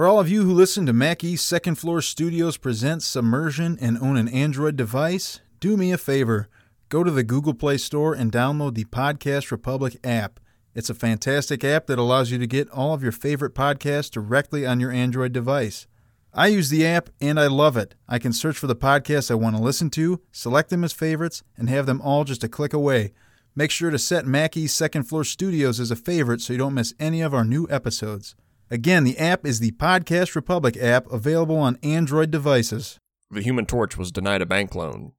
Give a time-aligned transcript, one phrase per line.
[0.00, 4.16] For all of you who listen to Mackey's Second Floor Studios presents Submersion and own
[4.16, 6.48] an Android device, do me a favor.
[6.88, 10.40] Go to the Google Play Store and download the Podcast Republic app.
[10.74, 14.64] It's a fantastic app that allows you to get all of your favorite podcasts directly
[14.64, 15.86] on your Android device.
[16.32, 17.94] I use the app and I love it.
[18.08, 21.42] I can search for the podcasts I want to listen to, select them as favorites,
[21.58, 23.12] and have them all just a click away.
[23.54, 26.94] Make sure to set Mackey's Second Floor Studios as a favorite so you don't miss
[26.98, 28.34] any of our new episodes.
[28.70, 32.98] Again, the app is the Podcast Republic app available on Android devices.
[33.30, 35.12] The Human Torch was denied a bank loan.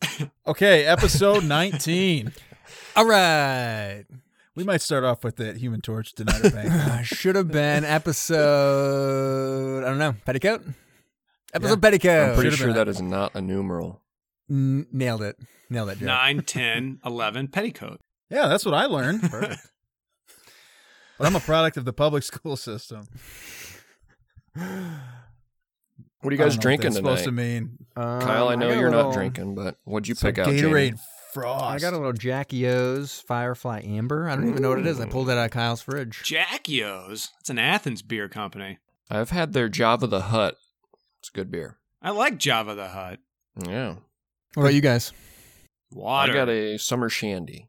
[0.46, 2.32] Okay, episode 19.
[2.96, 4.04] All right.
[4.54, 6.70] We might start off with that Human Torch denied a bank.
[6.72, 9.84] Uh, should have been episode.
[9.84, 10.14] I don't know.
[10.24, 10.62] Petticoat.
[11.52, 12.28] Episode petticoat.
[12.30, 14.00] I'm pretty should've sure that is not a numeral.
[14.50, 15.36] N- nailed it.
[15.68, 15.98] Nailed it.
[15.98, 16.06] Joe.
[16.06, 18.00] 9, 10, 11, petticoat.
[18.30, 19.22] yeah, that's what I learned.
[19.22, 19.60] Perfect.
[21.18, 23.06] But I'm a product of the public school system.
[24.54, 27.10] What are you guys know what drinking that's tonight?
[27.10, 27.78] supposed to mean.
[27.94, 30.48] Kyle, I know got a you're little- not drinking, but what'd you Some pick out?
[30.48, 30.98] Gatorade Jamie?
[31.34, 31.62] Frost.
[31.64, 34.28] I got a little Jackie O's Firefly Amber.
[34.30, 34.98] I don't even know what it is.
[34.98, 36.22] I pulled it out of Kyle's fridge.
[36.24, 37.30] Jackie O's.
[37.40, 38.78] It's an Athens beer company.
[39.10, 40.56] I've had their Java the Hut.
[41.20, 41.76] It's good beer.
[42.00, 43.18] I like Java the Hut.
[43.66, 43.96] Yeah.
[44.54, 45.12] What about you guys?
[45.92, 46.32] Water.
[46.32, 47.68] I got a summer shandy.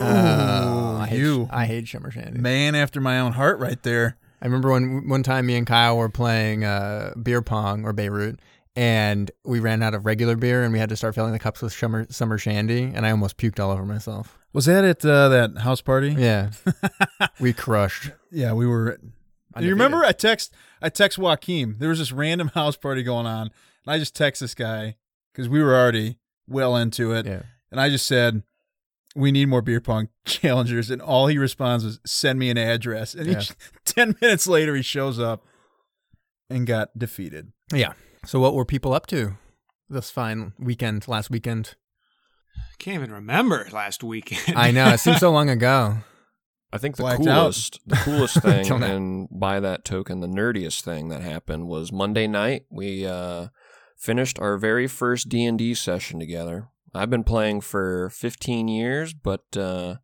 [0.00, 1.48] Ooh, Uh, I hate, you.
[1.50, 2.38] I hate Shimmer Shandy.
[2.40, 4.16] Man after my own heart right there.
[4.42, 8.40] I remember when one time me and Kyle were playing uh, beer pong or Beirut,
[8.74, 11.60] and we ran out of regular beer, and we had to start filling the cups
[11.60, 14.38] with summer summer shandy, and I almost puked all over myself.
[14.52, 16.14] Was that at uh, that house party?
[16.18, 16.50] Yeah,
[17.40, 18.10] we crushed.
[18.30, 18.98] Yeah, we were.
[19.58, 20.04] Do you remember?
[20.04, 21.76] I text I text Joaquin.
[21.78, 23.50] There was this random house party going on,
[23.84, 24.96] and I just text this guy
[25.32, 27.42] because we were already well into it, Yeah.
[27.70, 28.42] and I just said,
[29.16, 33.14] "We need more beer pong challengers," and all he responds was, "Send me an address."
[33.14, 33.36] And he,
[33.84, 35.44] ten minutes later, he shows up
[36.48, 37.52] and got defeated.
[37.72, 37.92] Yeah.
[38.26, 39.36] So what were people up to
[39.88, 41.08] this fine weekend?
[41.08, 41.74] Last weekend?
[42.56, 44.56] I Can't even remember last weekend.
[44.56, 45.98] I know it seems so long ago.
[46.72, 47.40] I think the Blacked out.
[47.42, 52.28] coolest, the coolest thing, and by that token, the nerdiest thing that happened was Monday
[52.28, 52.62] night.
[52.70, 53.48] We uh,
[53.98, 56.68] finished our very first D and D session together.
[56.94, 59.96] I've been playing for 15 years, but uh,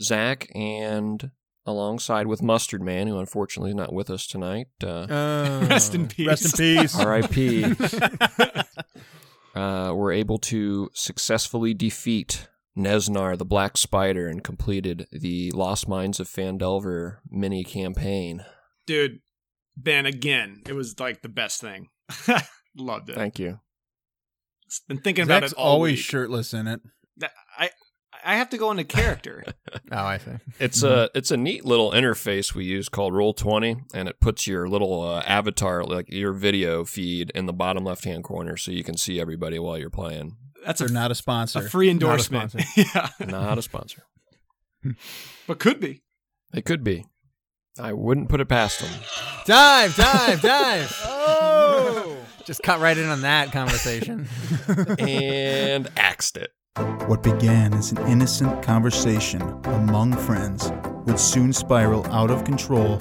[0.00, 1.30] Zach and
[1.66, 5.06] alongside with Mustard Man, who unfortunately is not with us tonight, uh,
[5.68, 6.26] Rest in peace.
[6.26, 6.94] Rest in peace.
[6.98, 7.74] R.I.P.
[9.54, 16.20] uh, were able to successfully defeat Nezznar, the Black Spider, and completed the Lost Mines
[16.20, 18.44] of Phandelver mini campaign.
[18.86, 19.20] Dude,
[19.76, 21.88] Ben, again, it was like the best thing.
[22.76, 23.16] Loved it.
[23.16, 23.60] Thank you.
[24.88, 26.04] Been thinking about Zach's it all always week.
[26.04, 26.80] shirtless in it.
[27.58, 27.70] I
[28.24, 29.44] I have to go into character.
[29.92, 30.30] Oh, I see.
[30.60, 34.68] It's a it's a neat little interface we use called Roll20, and it puts your
[34.68, 38.84] little uh, avatar, like your video feed, in the bottom left hand corner, so you
[38.84, 40.36] can see everybody while you're playing.
[40.64, 41.58] That's a, They're not a sponsor.
[41.58, 42.52] a free endorsement.
[42.52, 42.68] sponsor.
[43.20, 44.04] yeah, Not a sponsor.
[45.48, 46.02] but could be.
[46.54, 47.06] It could be.
[47.78, 48.90] I wouldn't put it past them.
[49.46, 51.00] Dive, dive, dive.
[51.04, 51.39] oh,
[52.50, 54.26] just cut right in on that conversation.
[54.98, 56.52] and axed it.
[57.06, 60.72] What began as an innocent conversation among friends
[61.06, 62.94] would soon spiral out of control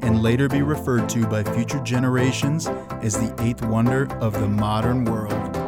[0.00, 2.66] and later be referred to by future generations
[3.02, 5.63] as the eighth wonder of the modern world.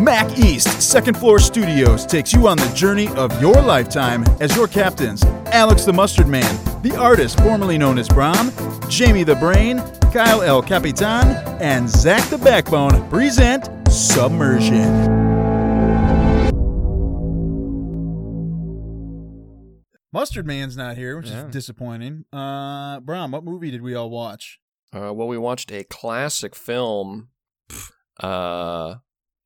[0.00, 5.24] Mackey's Second Floor Studios takes you on the journey of your lifetime as your captains
[5.46, 8.52] Alex the Mustard Man, the artist formerly known as Brom,
[8.88, 9.78] Jamie the Brain,
[10.12, 11.26] Kyle El Capitan,
[11.60, 15.16] and Zach the Backbone present Submersion.
[20.12, 21.46] Mustard Man's not here, which Yeah.
[21.46, 22.24] is disappointing.
[22.32, 24.58] Uh, Brom, what movie did we all watch?
[24.92, 27.28] Uh, well, we watched a classic film.
[28.20, 28.96] Uh,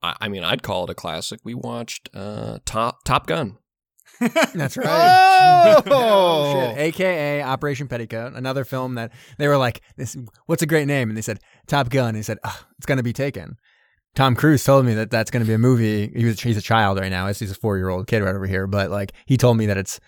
[0.03, 1.41] I, I mean, I'd call it a classic.
[1.45, 3.59] We watched uh, Top Top Gun.
[4.55, 5.83] That's right.
[5.87, 6.79] Oh, Shit.
[7.01, 10.17] AKA Operation Petticoat, another film that they were like, "This,
[10.47, 12.09] what's a great name?" And they said Top Gun.
[12.09, 13.57] And he said, "Ugh, "It's gonna be taken."
[14.15, 16.13] Tom Cruise told me that that's gonna be a movie.
[16.15, 17.27] He was, he's a child right now.
[17.29, 19.79] He's a four year old kid right over here, but like he told me that
[19.79, 19.99] it's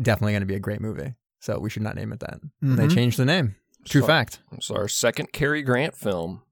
[0.00, 1.14] definitely gonna be a great movie.
[1.40, 2.40] So we should not name it that.
[2.60, 3.56] And They changed the name.
[3.84, 4.40] True So- fact.
[4.52, 6.42] It's our second Cary Grant film.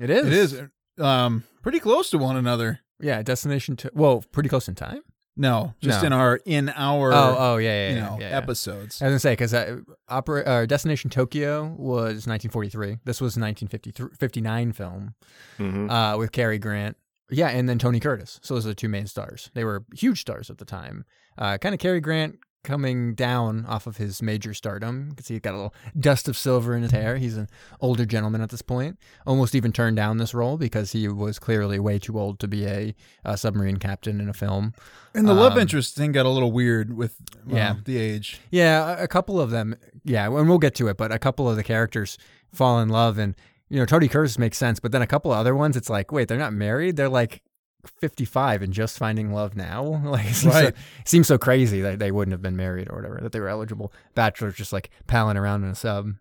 [0.00, 0.26] It is.
[0.26, 0.62] It is
[0.98, 2.80] um pretty close to one another.
[3.00, 3.22] Yeah.
[3.22, 3.76] Destination.
[3.76, 5.02] To, whoa, pretty close in time.
[5.36, 6.06] No, just No.
[6.06, 8.36] in our in our oh, oh, yeah, yeah, you yeah, know yeah, yeah.
[8.36, 9.02] episodes.
[9.02, 12.98] I was gonna say because uh, opera uh, Destination Tokyo was 1943.
[13.04, 15.14] This was 1959 film
[15.58, 15.90] Mm-hmm.
[15.90, 16.96] uh, with Cary Grant.
[17.30, 18.38] Yeah, and then Tony Curtis.
[18.44, 19.50] So those are the two main stars.
[19.54, 21.04] They were huge stars at the time.
[21.36, 25.06] Uh, kind of Cary Grant coming down off of his major stardom.
[25.10, 27.16] You can see he's got a little dust of silver in his hair.
[27.18, 27.48] He's an
[27.80, 28.98] older gentleman at this point.
[29.26, 32.66] Almost even turned down this role because he was clearly way too old to be
[32.66, 32.94] a,
[33.24, 34.72] a submarine captain in a film.
[35.14, 37.14] And the love Um, interest thing got a little weird with
[37.46, 37.74] well, Yeah.
[37.84, 38.40] the age.
[38.50, 39.76] Yeah, a, a couple of them.
[40.02, 42.18] Yeah, and we'll get to it, but a couple of the characters
[42.52, 43.34] fall in love, and
[43.68, 46.12] you know, Tony Curtis makes sense, but then a couple of other ones, it's like,
[46.12, 46.96] wait, they're not married.
[46.96, 47.42] They're like.
[47.88, 50.74] 55 and just finding love now like it seems, Right.
[50.76, 53.48] so, seems so crazy that they wouldn't have been married or whatever that they were
[53.48, 56.12] eligible bachelors just like palling around in a sub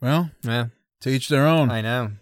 [0.00, 0.66] Well, yeah
[1.00, 1.70] to each their own.
[1.70, 2.12] i know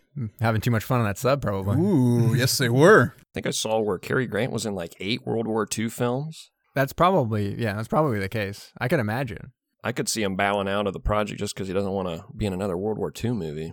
[0.41, 3.15] having too much fun on that sub probably Ooh, yes, they were.
[3.19, 6.51] I think I saw where Cary Grant was in like eight World War II films.
[6.75, 9.53] that's probably yeah that's probably the case i can imagine
[9.85, 12.25] I could see him bowing out of the project just because he doesn't want to
[12.37, 13.73] be in another World War II movie.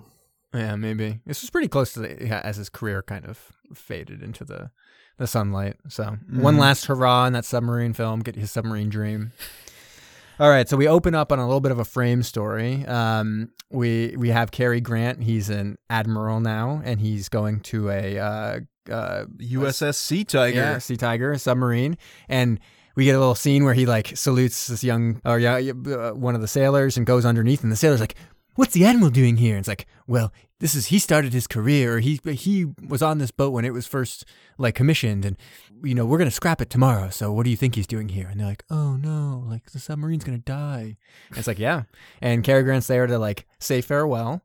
[0.53, 1.19] Yeah, maybe.
[1.25, 4.69] This was pretty close to the, yeah, as his career kind of faded into the
[5.17, 5.77] the sunlight.
[5.89, 6.59] So one Mhm.
[6.59, 9.31] last hurrah in that submarine film, get his submarine dream.
[10.39, 12.85] All right, so we open up on a little bit of a frame story.
[12.85, 15.23] Um, we we have Cary Grant.
[15.23, 18.59] He's an admiral now, and he's going to a uh,
[18.91, 20.57] uh, USS Sea Tiger.
[20.57, 21.97] yeah, Sea Tiger, a submarine,
[22.27, 22.59] and
[22.97, 26.11] we get a little scene where he like salutes this young or yeah, yeah, uh,
[26.11, 28.15] one of the sailors and goes underneath, and the sailor's like,
[28.55, 31.99] "What's the admiral doing here?" And it's like, "Well, this is he started his career,
[31.99, 34.25] he he was on this boat when it was first
[34.57, 35.37] like commissioned, and
[35.83, 37.09] you know we're gonna scrap it tomorrow.
[37.09, 39.79] So what do you think he's doing here?" And they're like, "Oh no, like the
[39.79, 40.97] submarine's gonna die."
[41.29, 41.83] And it's like, yeah,
[42.21, 44.41] and Cary Grant's there to like say farewell,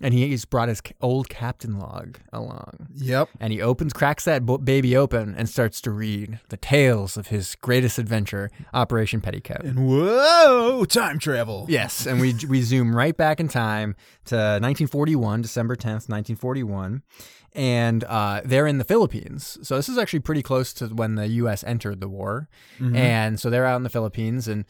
[0.00, 3.28] and he's brought his old captain log along Yep.
[3.40, 7.54] and he opens, cracks that baby open, and starts to read the tales of his
[7.60, 9.62] greatest adventure, Operation Petticoat.
[9.64, 11.66] And whoa, time travel.
[11.68, 13.94] Yes, and we we zoom right back in time
[14.26, 17.02] to 1941, December 10th, 1941,
[17.52, 19.58] and uh, they're in the Philippines.
[19.62, 21.62] So this is actually pretty close to when the U.S.
[21.64, 22.48] entered the war,
[22.80, 22.96] Mhm.
[22.96, 24.64] and so they're out in the Philippines, and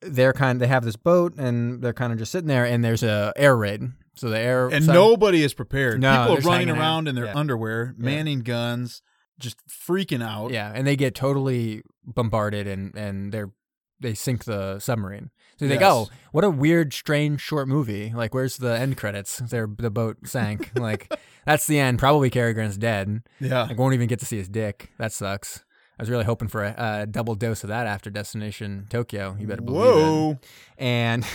[0.00, 2.82] they're kind Of, they have this boat, and they're kind of just sitting there, and
[2.82, 3.82] there's a air raid.
[4.20, 6.00] So the air and so- nobody is prepared.
[6.00, 6.86] No, People they're running hanging out.
[6.86, 7.36] around in their Yeah.
[7.38, 9.00] underwear, manning guns,
[9.38, 10.50] just freaking out.
[10.52, 13.50] Yeah, and they get totally bombarded and and they're
[13.98, 15.30] they sink the submarine.
[15.58, 15.80] So they Yes.
[15.80, 18.12] go, what a weird, strange short movie.
[18.14, 19.38] Like, where's the end credits?
[19.38, 20.70] Their the boat sank.
[20.74, 21.10] like,
[21.46, 21.98] that's the end.
[21.98, 23.20] Probably Cary Grant's dead.
[23.40, 23.64] Yeah.
[23.64, 24.90] Like, won't even get to see his dick.
[24.98, 25.64] That sucks.
[26.00, 29.36] I was really hoping for a, a double dose of that after Destination Tokyo.
[29.38, 30.48] You better believe it.
[30.78, 31.26] And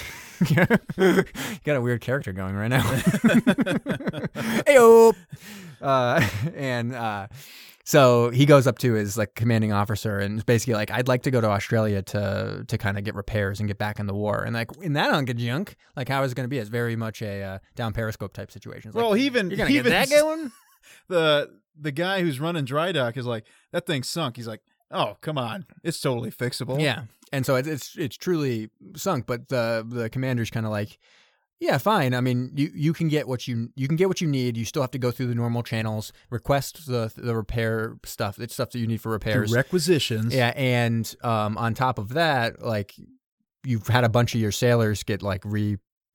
[0.50, 1.24] you
[1.64, 2.82] got a weird character going right now.
[4.66, 5.14] Ayo.
[5.80, 7.28] Uh, and uh,
[7.84, 11.22] so he goes up to his like commanding officer and is basically like, "I'd like
[11.24, 14.16] to go to Australia to to kind of get repairs and get back in the
[14.16, 16.58] war." And like in that unka junk, like how is it going to be?
[16.58, 18.90] It's very much a uh, down periscope type situation.
[18.90, 20.52] It's like, Well, he even you're gonna he get even that going?
[21.08, 21.50] The
[21.80, 24.38] the guy who's running dry dock is like that thing sunk.
[24.38, 24.62] He's like,
[24.92, 26.82] oh come on, it's totally fixable.
[26.82, 29.26] Yeah, and so it's it's, it's truly sunk.
[29.26, 31.00] But the the commander's kind of like,
[31.60, 32.14] yeah, fine.
[32.14, 34.58] I mean, you, you can get what you you can get what you need.
[34.58, 38.40] You still have to go through the normal channels, request the the repair stuff.
[38.40, 39.54] It's stuff that you need for repairs.
[39.54, 40.34] requisitions.
[40.34, 42.96] Yeah, and um, on top of that, like
[43.66, 45.42] you've had a bunch of your sailors get like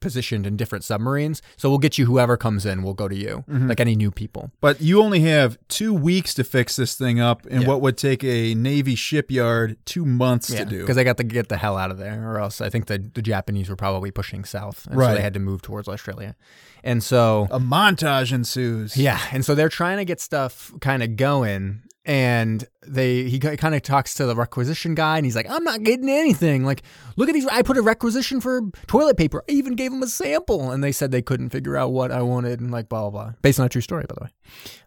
[0.05, 1.43] repositioned in different submarines.
[1.57, 2.83] So we'll get you whoever comes in.
[2.83, 3.69] We'll go to you, Mhm.
[3.69, 4.51] like any new people.
[4.61, 7.69] But you only have two weeks to fix this thing up in Yeah.
[7.69, 10.81] what would take a Navy shipyard two months to do.
[10.81, 12.99] because they got to get the hell out of there, or else I think the
[13.15, 15.15] the Japanese were probably pushing south, and so Right.
[15.15, 16.37] they had to move towards Australia,
[16.85, 18.97] and so a montage ensues.
[18.97, 21.81] yeah, and so they're trying to get stuff kind of going.
[22.07, 25.83] And they he kind of talks to the requisition guy, and he's like, "I'm not
[25.83, 26.65] getting anything.
[26.65, 26.83] Like,
[27.17, 27.47] look at these.
[27.49, 29.45] I put a requisition for toilet paper.
[29.47, 32.23] I even gave them a sample, and they said they couldn't figure out what I
[32.23, 33.33] wanted, and like blah blah blah.
[33.43, 34.31] Based on a true story, by the way.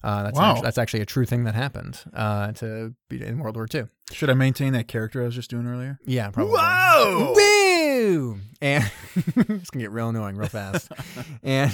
[0.03, 0.50] Uh, that's Wow.
[0.50, 3.84] actually, that's actually a true thing that happened uh, to be in World War II.
[4.12, 6.00] Should I maintain that character I was just doing earlier?
[6.05, 6.55] Yeah, probably.
[6.58, 7.34] Whoa!
[7.36, 8.39] Woo!
[8.60, 10.91] And it's gonna get real annoying real fast.
[11.43, 11.72] and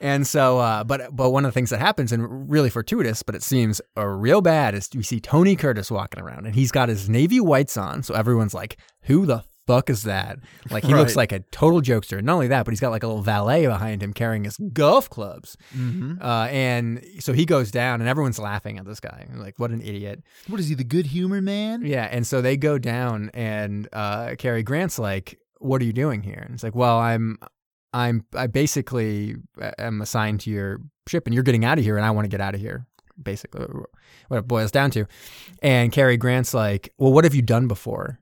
[0.00, 3.34] and so, uh, but but one of the things that happens, and really fortuitous, but
[3.34, 6.88] it seems uh, real bad, is we see Tony Curtis walking around, and he's got
[6.88, 8.02] his navy whites on.
[8.02, 10.38] So everyone's like, "Who the fuck is that?"
[10.70, 12.22] Like he looks like a total jokester.
[12.22, 15.10] Not only that, but he's got like a little valet behind him carrying his golf
[15.10, 15.56] clubs.
[15.76, 16.22] Mm-hmm.
[16.22, 19.26] Uh, and so he goes down, and everyone's laughing at this guy.
[19.34, 20.22] Like, what an idiot!
[20.46, 21.84] What is he, the good humor man?
[21.84, 26.22] Yeah, and so they go down, and uh, Cary Grant's like, "What are you doing
[26.22, 27.38] here?" And it's like, "Well, I'm,
[27.92, 29.36] I'm, I basically
[29.78, 32.28] am assigned to your ship, and you're getting out of here, and I want to
[32.28, 32.86] get out of here."
[33.20, 33.66] Basically,
[34.28, 35.06] what it boils down to.
[35.60, 38.20] And Cary Grant's like, "Well, what have you done before?"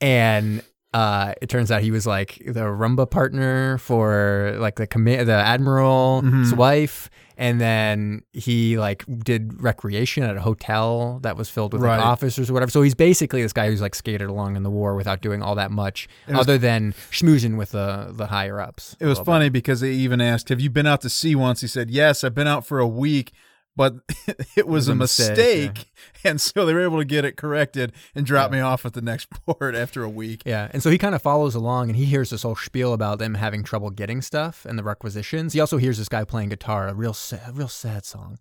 [0.00, 0.62] And
[0.96, 5.32] uh, it turns out he was like the rumba partner for like the comma- the
[5.32, 6.52] admiral's Mhm.
[6.56, 12.00] wife, and then he like did recreation at a hotel that was filled with like,
[12.00, 12.70] officers or whatever.
[12.70, 15.54] So he's basically this guy who's like skated along in the war without doing all
[15.56, 18.96] that much, was- other than schmoozing with the the higher ups.
[18.98, 21.66] It was funny because they even asked, "Have you been out to sea once?" He
[21.68, 23.32] said, "Yes, I've been out for a week."
[23.76, 23.96] But
[24.56, 25.92] it was, a a mistake, mistake,
[26.24, 29.02] and so they were able to get it corrected and drop me off at the
[29.02, 30.42] next port after a week.
[30.46, 33.18] Yeah, and so he kind of follows along, and he hears this whole spiel about
[33.18, 35.52] them having trouble getting stuff and the requisitions.
[35.52, 38.38] He also hears this guy playing guitar, a real sad, real sad song,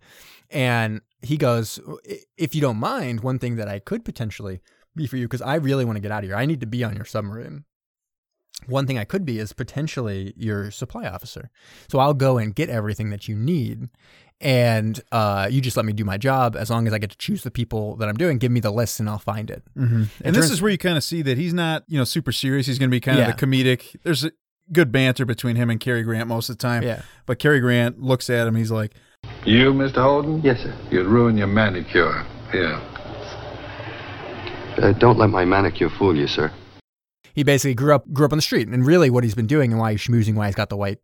[0.50, 1.82] and he goes,
[2.38, 4.62] "If you don't mind, one thing that I could potentially
[4.96, 6.38] be for you, because I really want to get out of here.
[6.38, 7.66] I need to be on your submarine.
[8.68, 11.52] One thing I could be is potentially your supply officer.
[11.90, 13.90] So I'll go and get everything that you need."
[14.42, 17.18] And uh, you just let me do my job as long as I get to
[17.18, 18.38] choose the people that I'm doing.
[18.38, 19.64] Give me the list and I'll find it.
[19.78, 20.04] Mm-hmm.
[20.24, 22.32] And this turns- is where you kind of see that he's not, you know, super
[22.34, 22.68] serious.
[22.68, 23.30] He's going to be kind Yeah.
[23.30, 23.96] of the comedic.
[24.04, 24.32] There's a
[24.74, 26.84] good banter between him and Cary Grant most of the time.
[26.84, 27.04] Yeah.
[27.26, 28.56] But Cary Grant looks at him.
[28.56, 28.94] He's like,
[29.46, 30.02] You, Mr.
[30.04, 30.42] Holden?
[30.44, 30.76] Yes, sir.
[30.92, 32.26] You'd ruin your manicure.
[32.52, 32.80] Here.
[34.78, 36.52] Uh, don't let my manicure fool you, sir.
[37.34, 39.72] he basically grew up grew up on the street and really what he's been doing
[39.72, 41.00] and why he's schmoozing why he's got the white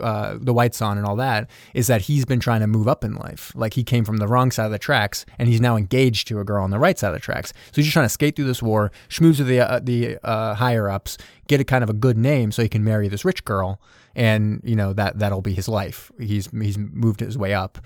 [0.00, 3.04] uh, the whites on and all that is that he's been trying to move up
[3.04, 3.52] in life.
[3.54, 6.40] Like he came from the wrong side of the tracks and he's now engaged to
[6.40, 7.52] a girl on the right side of the tracks.
[7.66, 10.54] So he's just trying to skate through this war schmooze with the uh, the uh,
[10.54, 11.18] higher ups
[11.48, 13.80] get a kind of a good name so he can marry this rich girl
[14.14, 16.10] and you know that that'll be his life.
[16.18, 17.78] He's he's moved his way up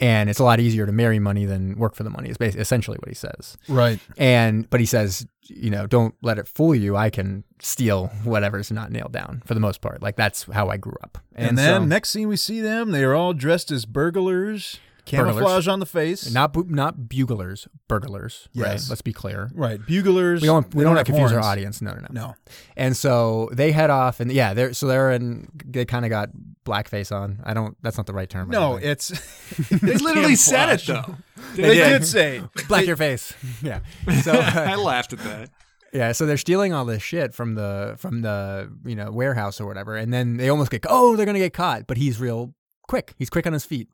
[0.00, 2.60] and it's a lot easier to marry money than work for the money is basically
[2.60, 3.98] essentially what he says right.
[4.16, 6.96] and but he says, you know, don't let it fool you.
[6.96, 10.02] I can steal whatever's not nailed down for the most part.
[10.02, 11.18] Like that's how I grew up.
[11.34, 15.42] And, then so- next scene we see them, they are all dressed as burglars, camouflage
[15.42, 15.68] Burglars.
[15.68, 16.30] on the face.
[16.32, 18.48] not bu- not buglers, burglars.
[18.54, 18.72] Right.
[18.72, 18.90] Yes.
[18.90, 19.50] Let's be clear.
[19.54, 20.42] right, buglers.
[20.42, 21.80] We don't we don't, have confuse our audience.
[21.80, 22.08] No, no, no.
[22.10, 22.34] No.
[22.76, 25.48] And so they head off, and yeah, they're so they're in.
[25.64, 26.30] They kind of got
[26.64, 27.40] blackface on.
[27.44, 27.76] I don't.
[27.82, 28.50] That's not the right term.
[28.50, 29.08] No, don't it's
[29.70, 31.16] They literally said it though.
[31.54, 32.00] they, did.
[32.00, 33.32] did say black your face.
[33.62, 33.80] Yeah.
[34.22, 35.50] So I uh, laughed at that.
[35.92, 39.66] Yeah, so they're stealing all this shit from the from the you know warehouse or
[39.66, 42.54] whatever, and then they almost get oh they're gonna get caught, but he's real
[42.86, 43.14] quick.
[43.16, 43.88] He's quick on his feet,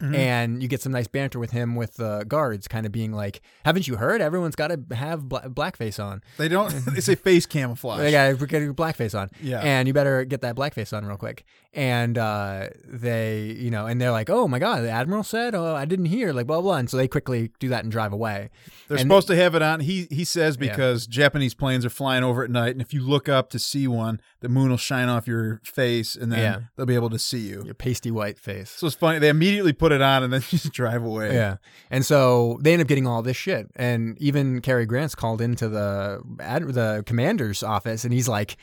[0.00, 0.14] Mm-hmm.
[0.14, 3.40] and you get some nice banter with him with the guards, kind of being like,
[3.64, 4.20] "Haven't you heard?
[4.20, 6.22] Everyone's got to have bla- blackface on.
[6.36, 6.70] they don't.
[6.94, 8.00] They say face camouflage.
[8.00, 9.60] They got to get blackface on, Yeah.
[9.60, 11.44] and you better get that blackface on real quick."
[11.78, 15.74] And uh, they, you know, and they're like, "Oh my god, the admiral said, oh
[15.76, 16.76] I didn't hear," like blah blah, blah.
[16.78, 18.48] and so they quickly do that and drive away.
[18.88, 19.80] They're And- supposed to have it on.
[19.80, 20.70] He he says Yeah.
[20.70, 23.86] because Japanese planes are flying over at night, and if you look up to see
[23.86, 26.58] one, the moon will shine off your face, and then Yeah.
[26.76, 27.62] they'll be able to see you.
[27.66, 28.70] Your pasty white face.
[28.70, 29.18] So it's funny.
[29.18, 31.34] They immediately put it on and then just drive away.
[31.34, 31.56] Yeah.
[31.90, 33.68] And so they end up getting all this shit.
[33.76, 38.56] And even Cary Grant's called into the ad, the commander's office and he's like,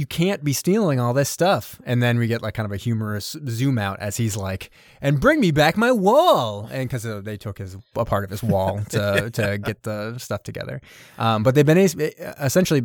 [0.00, 1.78] you can't be stealing all this stuff.
[1.84, 4.70] And then we get like kind of a humorous zoom out as he's like,
[5.02, 6.70] and bring me back my wall.
[6.72, 10.42] And because they took his a part of his wall to, to get the stuff
[10.42, 10.80] together.
[11.18, 12.80] Um, but they've been essentially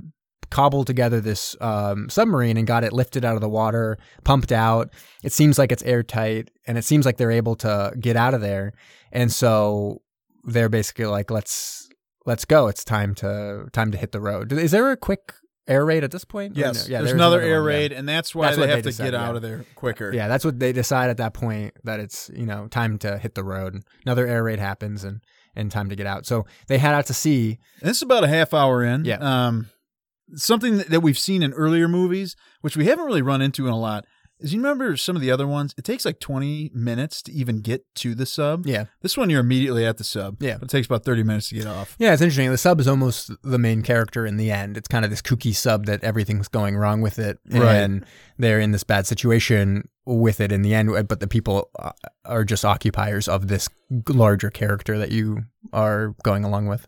[0.49, 4.91] cobbled together this um, submarine and got it lifted out of the water, pumped out.
[5.23, 8.41] It seems like it's airtight, and it seems like they're able to get out of
[8.41, 8.73] there.
[9.13, 10.01] And so
[10.43, 11.87] they're basically like, "Let's
[12.25, 12.67] let's go.
[12.67, 15.31] It's time to time to hit the road." Is there a quick
[15.67, 16.55] air raid at this point?
[16.55, 16.87] Yes.
[16.87, 16.91] no?
[16.91, 17.77] Yeah, there's, there's another air one, yeah.
[17.77, 19.27] raid, and that's why That's they have they to decide, get yeah.
[19.27, 20.13] out of there quicker.
[20.13, 23.35] Yeah, that's what they decide at that point that it's you know time to hit
[23.35, 23.81] the road.
[24.05, 25.21] Another air raid happens and
[25.55, 26.25] and time to get out.
[26.25, 27.59] So they head out to sea.
[27.79, 29.05] And this is about a half hour in.
[29.05, 29.17] Yeah.
[29.19, 29.69] Um,
[30.33, 33.71] something that- that we've seen in earlier movies, which we haven't really run into in
[33.73, 34.05] a lot,
[34.39, 35.73] is you remember some of the other ones?
[35.77, 38.65] It takes like 20 minutes to even get to the sub.
[38.65, 38.85] Yeah.
[39.01, 40.41] This one, you're immediately at the sub.
[40.41, 40.55] Yeah.
[40.57, 41.95] But it takes about 30 minutes to get off.
[41.99, 42.49] Yeah, it's interesting.
[42.51, 44.75] The sub is almost the main character in the end.
[44.77, 47.75] It's kind of this kooky sub that everything's going wrong with it, Right.
[47.75, 48.05] and
[48.37, 50.89] they're in this bad situation with it in the end.
[51.07, 51.91] But the people uh,
[52.25, 53.69] are just occupiers of this
[54.09, 56.87] larger character that you are going along with.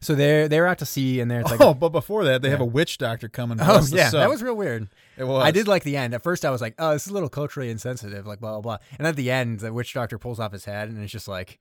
[0.00, 2.60] So they're they're out to sea, and they're like, oh, but before that, they have
[2.60, 3.58] a witch doctor coming.
[3.60, 4.20] oh yeah, sub.
[4.20, 4.88] that was real weird.
[5.16, 5.44] It was.
[5.44, 6.14] I did like the end.
[6.14, 8.60] At first, I was like, "Oh, this is a little culturally insensitive," like blah blah
[8.60, 8.78] blah.
[8.98, 11.58] And at the end, the witch doctor pulls off his head, and it's just like,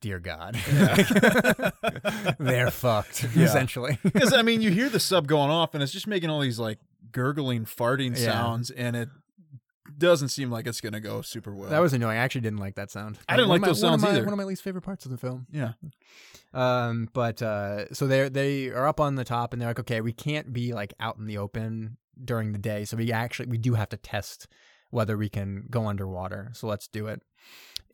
[0.00, 0.54] "Dear God,
[2.38, 3.44] they're fucked." Yeah.
[3.44, 6.40] Essentially, Because I mean, you hear the sub going off, and it's just making all
[6.40, 6.78] these like
[7.12, 8.32] gurgling, farting Yeah.
[8.32, 9.08] sounds, and it
[9.98, 11.68] doesn't seem like it's going to go super well.
[11.70, 12.16] that was annoying.
[12.16, 13.18] I actually didn't like that sound.
[13.28, 14.24] I didn't One like those my- one sounds my- either.
[14.24, 15.46] One of my least favorite parts of the film.
[15.50, 15.72] yeah.
[16.52, 20.00] Um, but uh, so they they are up on the top, and they're like, "Okay,
[20.00, 23.58] we can't be like out in the open during the day, so we actually we
[23.58, 24.46] do have to test
[24.90, 26.50] whether we can go underwater.
[26.54, 27.22] So let's do it."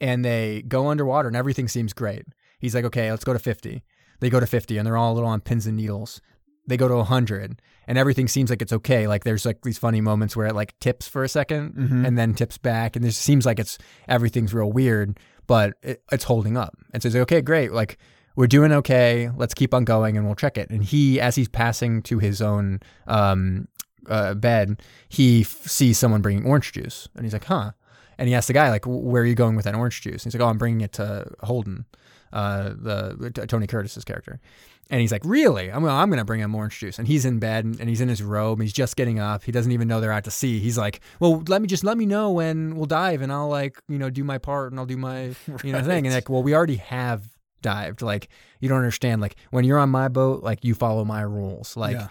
[0.00, 2.24] And they go underwater, and everything seems great.
[2.58, 3.82] He's like, "Okay, let's go to 50."
[4.20, 6.20] They go to 50, and they're all a little on pins and needles.
[6.68, 9.06] they go to 100 and everything seems like it's okay.
[9.06, 12.04] Like there's like these funny moments where it like tips for a 2nd Mhm.
[12.04, 12.96] and then tips back.
[12.96, 13.78] And it seems like it's
[14.08, 15.16] everything's real weird,
[15.46, 16.74] but it, it's holding up.
[16.92, 17.70] And so he's like, okay, great.
[17.70, 17.98] Like
[18.34, 19.30] we're doing okay.
[19.36, 20.68] Let's keep on going and we'll check it.
[20.68, 23.68] And he, as he's passing to his own um,
[24.08, 27.08] uh, bed, he f- sees someone bringing orange juice.
[27.14, 27.72] And he's like, huh.
[28.18, 30.24] And he asks the guy, like, where are you going with that orange juice?
[30.24, 31.84] And he's like, oh, I'm bringing it to Holden,
[32.32, 34.40] uh, the t- Tony Curtis's character.
[34.88, 35.70] And he's like, really?
[35.70, 36.98] I'm, I'm going to bring him orange juice.
[36.98, 38.58] And he's in bed and, and he's in his robe.
[38.60, 39.42] And he's just getting up.
[39.42, 40.60] He doesn't even know they're out to sea.
[40.60, 43.78] He's like, well, let me just let me know when we'll dive and I'll like,
[43.88, 45.34] you know, do my part and I'll do my,
[45.64, 46.06] you know, thing.
[46.06, 47.24] And like, well, we already have
[47.62, 48.00] dived.
[48.00, 48.28] Like,
[48.60, 49.20] you don't understand.
[49.20, 51.76] Like, when you're on my boat, like, you follow my rules.
[51.76, 52.08] Like, Yeah.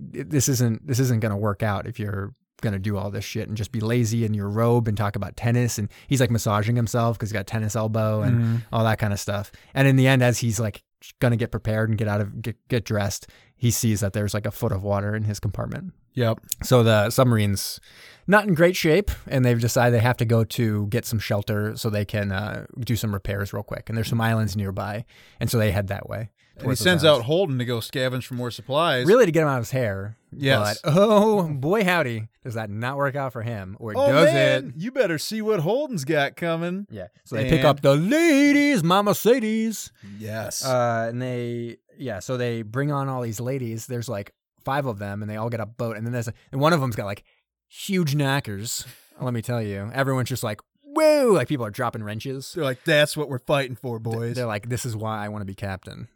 [0.00, 3.24] This isn't this isn't going to work out if you're going to do all this
[3.24, 6.30] shit and just be lazy in your robe and talk about tennis and he's like
[6.30, 8.62] massaging himself because he's got tennis elbow and Mhm.
[8.72, 10.82] all that kind of stuff and in the end as he's like
[11.20, 14.34] going to get prepared and get out of get, get dressed he sees that there's
[14.34, 16.40] like a foot of water in his compartment Yep.
[16.64, 17.78] so the submarine's
[18.26, 21.76] not in great shape, and they've decided they have to go to get some shelter
[21.76, 23.88] so they can uh, do some repairs real quick.
[23.88, 25.04] And there's some islands nearby,
[25.40, 26.30] and so they head that way.
[26.60, 27.22] And he sends out.
[27.22, 29.06] Holden to go scavenge for more supplies.
[29.06, 30.16] really to get him out of his hair.
[30.36, 30.80] Yes.
[30.82, 34.66] But, oh boy, howdy, does that not work out for him, or Oh does man,
[34.68, 34.74] it?
[34.82, 36.86] you better see what Holden's got coming.
[36.90, 37.06] Yeah.
[37.24, 39.90] So they pick up the ladies, Mama Sadie's.
[40.18, 40.64] Yes.
[40.64, 43.86] Uh, and they, yeah, so they bring on all these ladies.
[43.86, 44.32] There's like
[44.64, 45.96] five of them, and they all get a boat.
[45.96, 47.24] And then there's, a, and one of them's got like
[47.68, 48.86] huge knackers.
[49.20, 51.30] Let me tell you, everyone's just like, whoa!
[51.32, 52.52] Like people are dropping wrenches.
[52.54, 54.36] They're like, that's what we're fighting for, boys.
[54.36, 56.08] They're like, this is why I want to be captain.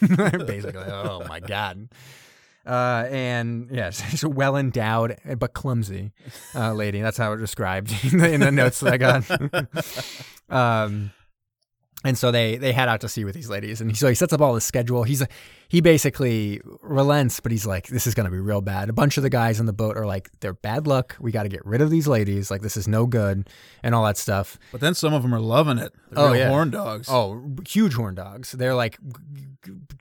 [0.00, 1.88] Basically, oh my god.
[2.64, 6.12] Uh, and yes, she's a well endowed but clumsy
[6.54, 7.00] uh, lady.
[7.00, 10.84] That's how it described in the, in the notes that I got.
[10.84, 11.10] um,
[12.04, 14.32] and so they they head out to sea with these ladies, and so he sets
[14.32, 15.02] up all his schedule.
[15.04, 15.22] He's
[15.68, 18.88] he basically relents, but he's like, this is gonna be real bad.
[18.88, 21.16] A bunch of the guys on the boat are like, they're bad luck.
[21.18, 22.50] We got to get rid of these ladies.
[22.50, 23.48] Like this is no good,
[23.82, 24.58] and all that stuff.
[24.70, 25.92] but then some of them are loving it.
[26.10, 26.48] They're Oh, yeah.
[26.48, 27.08] horn dogs.
[27.10, 28.52] Oh, huge horn dogs.
[28.52, 28.98] They're like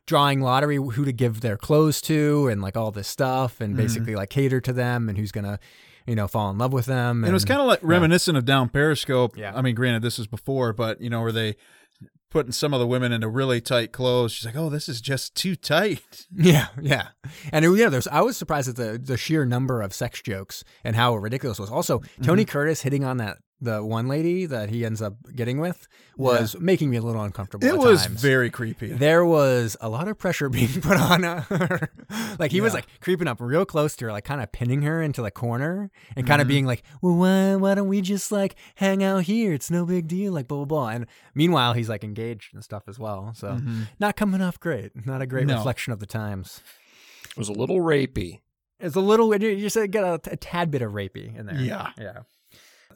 [0.06, 3.82] drawing lottery who to give their clothes to and like all this stuff and mm-hmm.
[3.84, 5.60] basically like cater to them and who's going to,
[6.06, 7.24] you know, fall in love with them.
[7.24, 9.38] and it was kind of like reminiscent of Down Periscope.
[9.38, 9.54] Yeah.
[9.56, 11.56] I mean, granted, this was before, but you know, where they
[12.32, 14.32] putting some of the women into really tight clothes.
[14.32, 17.10] She's like, "Oh, this is just too tight." Yeah, yeah.
[17.52, 20.96] And yeah, there's I was surprised at the the sheer number of sex jokes and
[20.96, 21.70] how ridiculous it was.
[21.72, 22.24] Also, Mm-hmm.
[22.24, 26.56] Tony Curtis hitting on that the one lady that he ends up getting with was
[26.60, 28.20] making me a little uncomfortable It at was times.
[28.22, 28.92] very creepy.
[28.94, 31.90] there was a lot of pressure being put on her.
[32.40, 35.02] like he was like creeping up real close to her, like kind of pinning her
[35.02, 36.28] into the corner and Mm-hmm.
[36.28, 39.54] kind of being like, "Well, why why don't we just like hang out here?
[39.54, 40.88] It's no big deal." Like blah blah blah.
[40.90, 43.34] And meanwhile, he's like engaged and stuff as well.
[43.36, 43.60] So
[44.00, 45.06] not coming off great.
[45.06, 45.52] Not a great Mm-hmm.
[45.52, 45.58] No.
[45.58, 46.62] reflection of the times.
[47.30, 48.42] It was a little rapey.
[48.80, 49.34] It's a little.
[49.36, 51.56] You just get a, a tad bit of rapey in there.
[51.60, 51.92] Yeah.
[51.98, 52.20] yeah.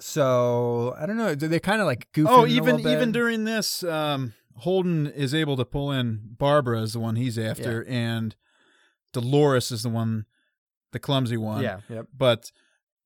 [0.04, 1.36] So I don't know.
[1.36, 2.28] They kind of like goofing.
[2.30, 7.00] Oh, even even during this, um, Holden is able to pull in Barbara is the
[7.00, 8.36] one he's after, and
[9.14, 10.26] Dolores is the one,
[10.92, 11.62] the clumsy one.
[11.64, 12.08] yeah, yep.
[12.16, 12.52] But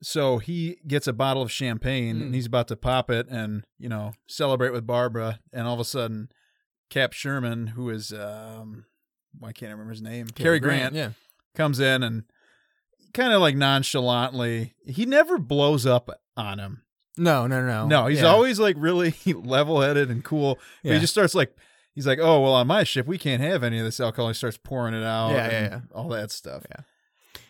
[0.02, 2.22] so he gets a bottle of champagne Mm.
[2.22, 5.80] and he's about to pop it and you know celebrate with Barbara, and all of
[5.80, 6.30] a sudden,
[6.90, 8.86] Cap Sherman, who is um,
[9.44, 11.12] I can't I remember his name, Cary Grant, Yeah.
[11.56, 12.24] comes in and
[13.14, 16.84] kind of like nonchalantly, he never blows up on him.
[17.18, 17.88] No, no, no.
[17.88, 18.28] No, he's Yeah.
[18.28, 20.56] always like really level headed and cool.
[20.84, 20.94] But Yeah.
[20.96, 21.56] he just starts like
[21.94, 24.30] he's like, Oh, well on my ship we can't have any of this alcohol.
[24.30, 25.32] He starts pouring it out.
[25.32, 25.80] Yeah, yeah, yeah.
[25.94, 26.64] All that stuff.
[26.70, 26.84] Yeah.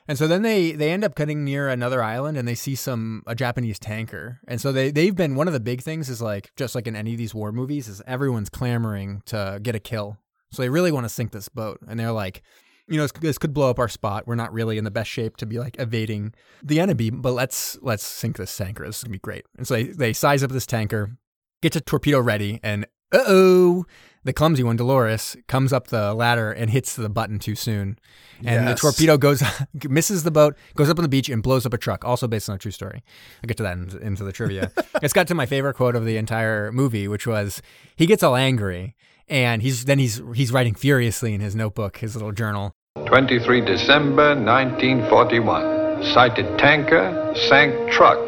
[0.08, 3.22] And so then they they end up cutting near another island and they see some
[3.28, 4.40] a Japanese tanker.
[4.48, 6.96] And so they they've been one of the big things is like just like in
[6.96, 10.18] any of these war movies is everyone's clamoring to get a kill.
[10.52, 12.42] So they really want to sink this boat and they're like
[12.90, 14.26] you know, this, this could blow up our spot.
[14.26, 17.78] We're not really in the best shape to be like evading the enemy, but let's
[17.82, 18.86] let's sink this tanker.
[18.86, 19.46] This is gonna be great.
[19.58, 21.18] And so they, they size up this tanker,
[21.62, 23.86] get to torpedo ready, and uh oh,
[24.24, 27.98] the clumsy one, Dolores, comes up the ladder and hits the button too soon.
[28.44, 29.44] And the torpedo goes
[29.90, 32.04] misses the boat, goes up on the beach and blows up a truck.
[32.04, 33.04] Also based on a true story.
[33.44, 34.72] I'll get to that in, into the trivia.
[35.02, 37.62] it's got to my favorite quote of the entire movie, which was
[37.96, 38.96] he gets all angry
[39.30, 42.76] and he's then he's he's writing furiously in his notebook, his little journal.
[42.96, 46.04] 23 December 1941.
[46.14, 48.24] Sighted tanker, sank truck.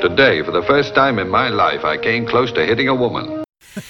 [0.00, 3.44] Today, for the first time in my life, I came close to hitting a woman.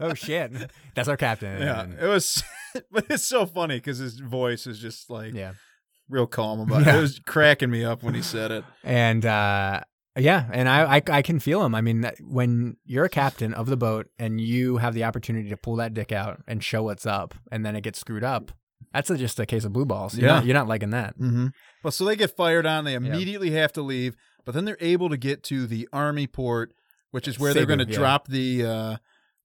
[0.00, 0.52] oh shit.
[0.94, 1.60] That's our captain.
[1.60, 1.86] Yeah.
[2.00, 2.42] It was
[2.90, 5.52] but it's so funny because his voice is just like Yeah.
[6.08, 6.86] real calm about it.
[6.86, 6.98] Yeah.
[6.98, 8.64] It was cracking me up when he said it.
[8.84, 9.80] And uh
[10.20, 11.74] Yeah, and I, I I can feel him.
[11.74, 15.56] I mean, when you're a captain of the boat and you have the opportunity to
[15.56, 18.52] pull that dick out and show what's up, and then it gets screwed up,
[18.92, 20.16] that's a, just a case of blue balls.
[20.16, 20.34] You're Yeah.
[20.36, 21.18] not, you're not liking that.
[21.18, 21.48] Mm-hmm.
[21.82, 22.84] Well, so they get fired on.
[22.84, 26.72] They immediately have to leave, but then they're able to get to the army port,
[27.10, 27.96] which is where they're going to yeah.
[27.98, 28.96] drop the uh,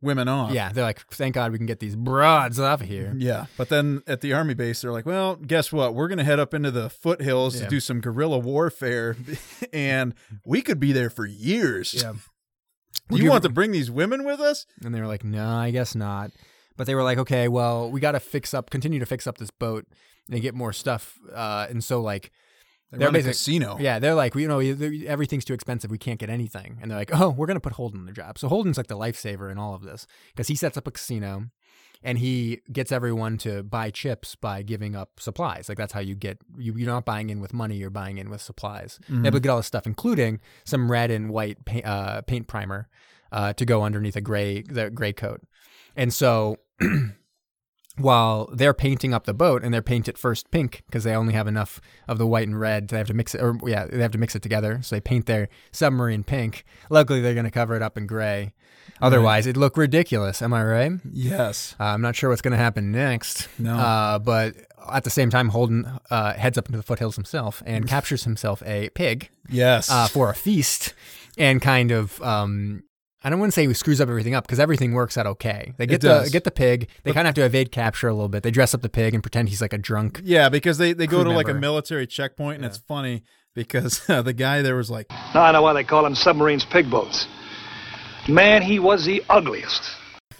[0.05, 0.51] women off.
[0.53, 3.13] Yeah, they're like, thank God we can get these broads off of here.
[3.17, 5.93] Yeah, but then at the army base, they're like, "Well, guess what?
[5.93, 7.63] We're going to head up into the foothills Yeah.
[7.65, 9.17] to do some guerrilla warfare,
[9.73, 10.13] and
[10.45, 11.93] we could be there for years.
[11.93, 12.13] Yeah.
[13.11, 14.65] You you- want to bring these women with us?
[14.83, 16.31] And they were like, no, I guess not.
[16.77, 19.37] But they were like, okay, well, we got to fix up, continue to fix up
[19.37, 19.85] this boat
[20.31, 21.19] and get more stuff.
[21.31, 22.31] Uh, and so like,
[22.97, 23.77] They They're a casino.
[23.79, 25.91] yeah, they're like, you know, everything's too expensive.
[25.91, 26.79] We can't get anything.
[26.81, 28.37] And they're like, oh, we're going to put Holden in the job.
[28.37, 31.45] So Holden's like the lifesaver in all of this because he sets up a casino
[32.03, 35.67] and he gets everyone to buy chips by giving up supplies.
[35.69, 38.29] Like that's how you get, you, you're not buying in with money, you're buying in
[38.29, 38.99] with supplies.
[39.07, 42.47] They're able to get all this stuff, including some red and white paint, uh, paint
[42.47, 42.87] primer
[43.31, 45.41] uh, to go underneath a gray, the gray coat.
[45.95, 46.57] And so
[47.97, 51.33] while they're painting up the boat and they're paint it first pink because they only
[51.33, 52.89] have enough of the white and red.
[52.89, 54.79] They have to mix it or yeah they have to mix it together.
[54.83, 56.65] So they paint their submarine pink.
[56.89, 58.53] Luckily they're going to cover it up in gray.
[59.01, 60.41] Otherwise it'd look ridiculous.
[60.41, 60.91] Am i right?
[61.11, 61.75] Yes.
[61.79, 63.47] uh, i'm not sure what's going to happen next.
[63.57, 63.75] No.
[63.75, 64.55] uh, but
[64.91, 68.61] at the same time holden uh, heads up into the foothills himself and captures himself
[68.65, 69.89] a pig Yes.
[69.89, 70.93] uh, for a feast
[71.37, 72.83] and kind of um,
[73.25, 75.73] I don't want to say he screws up everything up because everything works out okay.
[75.77, 76.29] They get the does.
[76.29, 76.89] get the pig.
[77.03, 78.43] They kind of have to evade capture a little bit.
[78.43, 80.21] They dress up the pig and pretend he's like a drunk.
[80.23, 83.23] yeah, because they, they go crew to like a military checkpoint, and it's funny
[83.55, 86.65] because uh, the guy there was like, Now I know why they call them submarines
[86.65, 87.25] pig boats.
[88.29, 89.81] Man, he was the ugliest.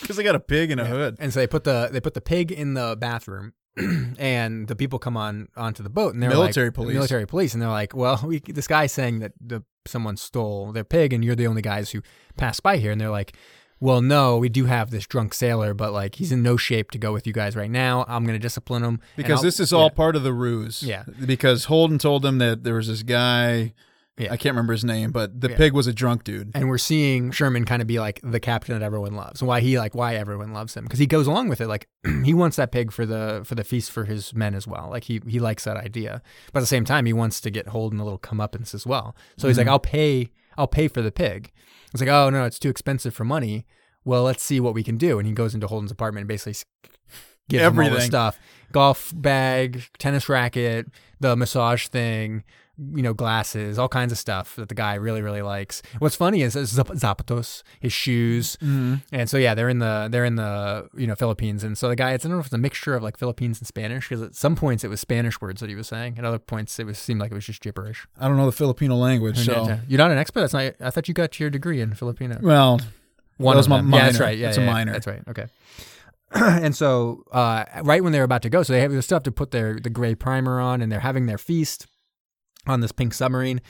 [0.00, 1.16] because they got a pig in a hood.
[1.18, 3.52] And so they put the they put the pig in the bathroom.
[4.18, 6.94] and the people come on onto the boat and they're Military like, police.
[6.94, 10.84] military police, and they're like, "Well, we, this guy's saying that the someone stole their
[10.84, 12.02] pig, and you're the only guys who
[12.36, 13.36] passed by here." And they're like,
[13.80, 16.98] "Well, no, we do have this drunk sailor, but like he's in no shape to
[16.98, 18.04] go with you guys right now.
[18.08, 19.96] I'm going to discipline him Because this is all yeah.
[19.96, 20.82] part of the ruse.
[20.82, 21.04] Yeah.
[21.24, 23.74] Because Holden told them that there was this guy,
[24.18, 24.32] Yeah.
[24.32, 25.56] I can't remember his name, but the Yeah.
[25.56, 26.50] pig was a drunk dude.
[26.54, 29.40] and we're seeing Sherman kind of be like the captain that everyone loves.
[29.40, 31.66] And why he like why everyone loves him because he goes along with it.
[31.66, 31.88] Like
[32.24, 34.88] he wants that pig for the for the feast for his men as well.
[34.90, 36.20] Like he he likes that idea,
[36.52, 39.16] but at the same time he wants to get Holden a little comeuppance as well.
[39.38, 39.72] So he's like, mm-hmm.
[39.72, 41.50] I'll pay I'll pay for the pig.
[41.92, 43.66] It's like, oh no, it's too expensive for money.
[44.04, 45.18] Well, let's see what we can do.
[45.18, 46.54] And he goes into Holden's apartment and basically
[47.52, 47.94] gives him all Everything.
[47.94, 48.38] this stuff:
[48.72, 50.88] golf bag, tennis racket,
[51.20, 52.42] the massage thing,
[52.94, 55.82] you know, glasses, all kinds of stuff that the guy really, really likes.
[55.98, 58.94] What's funny is his zapatos, his shoes, Mm-hmm.
[59.12, 61.96] and so yeah, they're in the they're in the you know Philippines, and so the
[61.96, 64.22] guy, it's, I don't know if it's a mixture of like Philippines and Spanish because
[64.22, 66.86] at some points it was Spanish words that he was saying, at other points it
[66.86, 68.06] was seemed like it was just gibberish.
[68.18, 70.40] I don't know the Filipino language, so You're not an expert.
[70.40, 70.74] That's not.
[70.80, 72.38] I thought you got your degree in Filipino.
[72.42, 72.80] well,
[73.36, 73.92] One that was my them.
[73.92, 74.36] Yeah, that's right.
[74.38, 74.72] Yeah, That's a yeah, yeah.
[74.72, 74.92] minor.
[74.92, 75.22] That's right.
[75.28, 75.46] Okay.
[76.34, 79.32] and so, uh, right when they're about to go, so they have still have to
[79.32, 81.86] put their the gray primer on, and they're having their feast
[82.66, 83.60] on this pink submarine.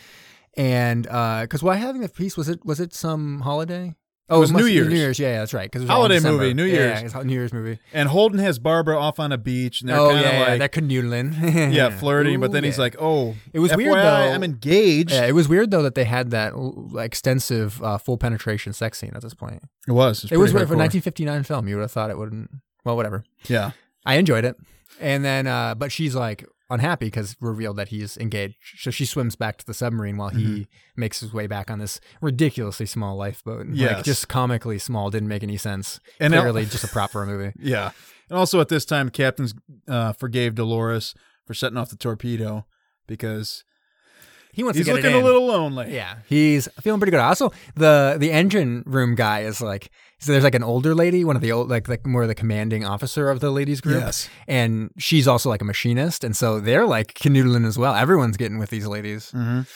[0.56, 3.94] And because why having the feast was it was it some holiday?
[4.28, 4.88] Oh, it was must New Year's.
[4.88, 5.70] New Year's, yeah, yeah, that's right.
[5.70, 7.00] Because Holiday movie, New Year's.
[7.00, 7.78] yeah, it's a New Year's movie.
[7.92, 10.46] and Holden has Barbara off on a beach, and they're oh kind of yeah, yeah,
[10.48, 11.74] like, they're canoodling.
[11.74, 12.40] yeah, flirting.
[12.40, 14.32] but Ooh, then he's like, "Oh, It was FYI, weird, though.
[14.32, 16.54] I'm engaged." Yeah, it was weird though that they had that
[16.98, 19.62] extensive uh, full penetration sex scene at this point.
[19.86, 20.24] It was.
[20.30, 21.68] It was pretty weird for a 1959 film.
[21.68, 22.50] You would have thought it wouldn't.
[22.84, 23.24] Well, whatever.
[23.48, 23.72] Yeah.
[24.06, 24.56] I enjoyed it.
[25.00, 28.56] And then, uh, but she's like unhappy because revealed that he's engaged.
[28.78, 30.62] So she swims back to the submarine while he Mm-hmm.
[30.96, 33.66] makes his way back on this ridiculously small lifeboat.
[33.72, 33.96] Yes.
[33.96, 35.10] Like just comically small.
[35.10, 36.00] Didn't make any sense.
[36.18, 37.52] And Clearly just a prop for a movie.
[37.60, 37.90] Yeah.
[38.28, 39.54] And also at this time, captains
[39.86, 41.14] uh, forgave Dolores
[41.46, 42.66] for setting off the torpedo
[43.06, 43.64] because
[44.52, 45.94] He wants he's to get looking a little lonely.
[45.94, 47.20] Yeah, he's feeling pretty good.
[47.20, 51.36] Also, the the engine room guy is like, so there's like an older lady, one
[51.36, 54.00] of the old, like like more of the commanding officer of the ladies group.
[54.02, 54.28] Yes.
[54.46, 57.94] and she's also like a machinist, and so they're like canoodling as well.
[57.94, 59.66] Everyone's getting with these ladies, Mhm.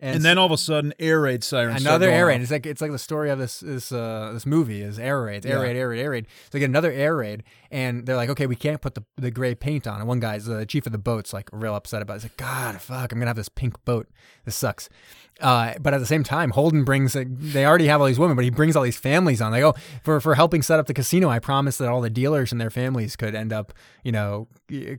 [0.00, 1.80] and, And then all of a sudden, air raid sirens.
[1.80, 2.28] another air off.
[2.28, 2.40] raid.
[2.42, 5.46] It's like it's like the story of this this uh this movie is air raids,
[5.46, 5.62] air Yeah.
[5.62, 6.26] raid, air raid, air raid.
[6.44, 9.30] So they get another air raid, and they're like, okay, we can't put the the
[9.30, 10.00] gray paint on.
[10.00, 12.14] And one guy's the chief of the boat's like real upset about.
[12.14, 12.22] it.
[12.22, 14.08] He's like, God, fuck, I'm gonna have this pink boat.
[14.44, 14.88] This sucks.
[15.40, 17.16] Uh, but at the same time, Holden brings.
[17.16, 19.52] They already have all these women, but he brings all these families on.
[19.52, 22.52] Like, oh, for for helping set up the casino, I promised that all the dealers
[22.52, 23.72] and their families could end up,
[24.04, 24.48] you know,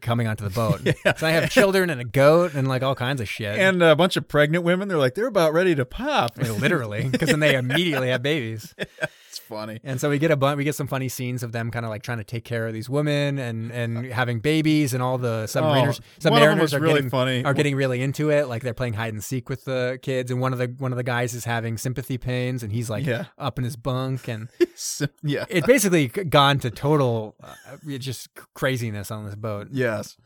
[0.01, 0.81] coming onto the boat.
[1.17, 3.59] So I have children and a goat and like all kinds of shit.
[3.59, 4.87] And a bunch of pregnant women.
[4.87, 6.31] they're like they're about ready to pop.
[6.41, 8.73] Yeah, literally, because then they immediately have babies.
[9.31, 9.79] It's funny.
[9.85, 11.89] And so we get a bun- we get some funny scenes of them kind of
[11.89, 15.45] like trying to take care of these women and and having babies and all the
[15.45, 17.45] submariners Oh, one of them submariners are really getting funny.
[17.45, 20.41] are getting really into it like they're playing hide and seek with the kids and
[20.41, 23.27] one of the one of the guys is having sympathy pains and he's like Yeah.
[23.37, 24.49] up in his bunk and
[25.23, 25.45] yeah.
[25.49, 29.69] it's basically gone to total uh, just craziness on this boat.
[29.71, 30.17] yes.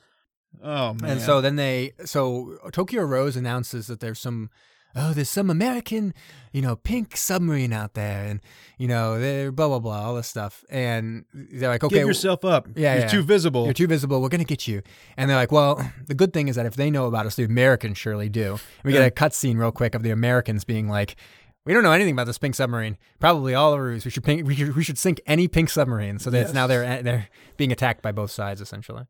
[0.64, 1.12] Oh man.
[1.12, 4.50] And so then they, so Tokyo Rose announces that there's some,
[4.96, 6.14] oh, there's some American,
[6.52, 8.40] you know, pink submarine out there, and
[8.78, 12.46] you know, they're blah blah blah, all this stuff, and they're like, okay, get yourself
[12.46, 12.68] up.
[12.76, 13.08] Yeah, You're yeah.
[13.10, 13.66] too visible.
[13.66, 14.22] you're too visible.
[14.22, 14.82] We're gonna get you.
[15.18, 17.44] And they're like, well, the good thing is that if they know about us, the
[17.44, 18.60] Americans surely do.
[18.84, 21.16] We get a cutscene real quick of the Americans being like.
[21.66, 22.96] We don't know anything about this pink submarine.
[23.20, 24.06] Probably all a ruse.
[24.06, 26.20] We should pink, we should we should sink any pink submarine.
[26.20, 27.28] So that's now they're they're
[27.58, 29.06] being attacked by both sides essentially.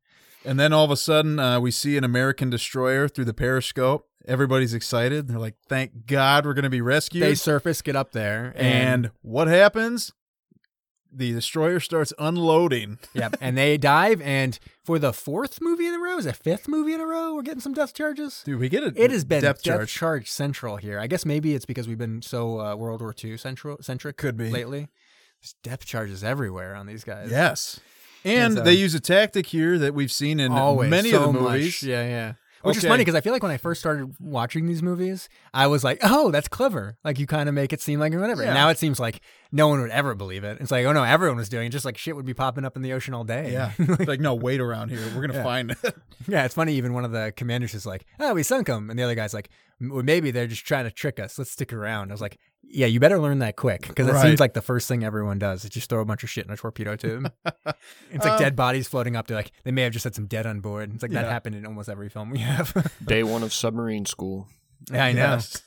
[0.46, 4.08] And then all of a sudden, uh, we see an American destroyer through the periscope.
[4.28, 5.28] Everybody's excited.
[5.28, 9.06] They're like, "Thank God, we're going to be rescued." They surface, get up there, and
[9.06, 10.12] and what happens?
[11.18, 13.00] The destroyer starts unloading.
[13.14, 16.68] Yep, and they dive, and for the fourth movie in a row, is it fifth
[16.68, 17.34] movie in a row?
[17.34, 18.42] We're getting some death charges.
[18.44, 18.94] Dude, we get it.
[18.98, 19.94] It has been depth death charge.
[19.94, 21.00] charge central here.
[21.00, 24.18] I guess maybe it's because we've been so uh, World War II central centric.
[24.18, 24.50] Could be.
[24.50, 24.90] lately.
[25.42, 27.32] There's depth charges everywhere on these guys.
[27.32, 27.80] Yes.
[28.26, 31.34] And so- they use a tactic here that we've seen in always many so of
[31.34, 31.52] the much.
[31.54, 31.84] movies.
[31.84, 32.34] Yeah, yeah.
[32.66, 35.68] Which is funny because I feel like when I first started watching these movies, I
[35.68, 38.42] was like, "Oh, that's clever!" Like you kind of make it seem like whatever.
[38.44, 38.50] Yeah.
[38.50, 40.58] And now it seems like no one would ever believe it.
[40.60, 41.70] It's like, oh no, everyone was doing it.
[41.70, 43.52] Just like shit would be popping up in the ocean all day.
[43.54, 43.72] Yeah.
[44.08, 45.00] like, no, wait around here.
[45.08, 45.44] We're going to Yeah.
[45.44, 45.96] find it.
[46.28, 46.74] Yeah, it's funny.
[46.76, 49.34] Even one of the commanders is like, "Oh, we sunk them," and the other guy's
[49.34, 49.50] like,
[49.80, 51.38] well, "Maybe they're just trying to trick us.
[51.38, 52.40] Let's stick around." I was like,
[52.76, 54.22] "Yeah, you better learn that quick because it Right.
[54.22, 56.52] seems like the first thing everyone does is just throw a bunch of shit in
[56.52, 57.32] a torpedo tube.
[57.46, 59.28] it's like Um, dead bodies floating up.
[59.28, 60.92] They're like, they may have just had some dead on board.
[60.94, 62.74] It's like that happened in almost every film we have.
[63.06, 64.48] Day one of submarine school.
[64.92, 65.20] yeah, I know.
[65.20, 65.62] Yes.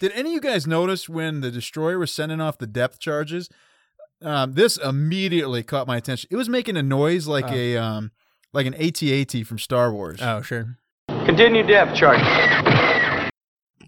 [0.00, 3.48] Did any of you guys notice when the destroyer was sending off the depth charges?
[4.22, 6.28] Um, this immediately caught my attention.
[6.30, 7.54] It was making a noise like Oh.
[7.54, 8.10] a um,
[8.52, 10.18] like an AT-AT from Star Wars.
[10.20, 10.76] Oh, sure.
[11.08, 12.18] Continue depth chart.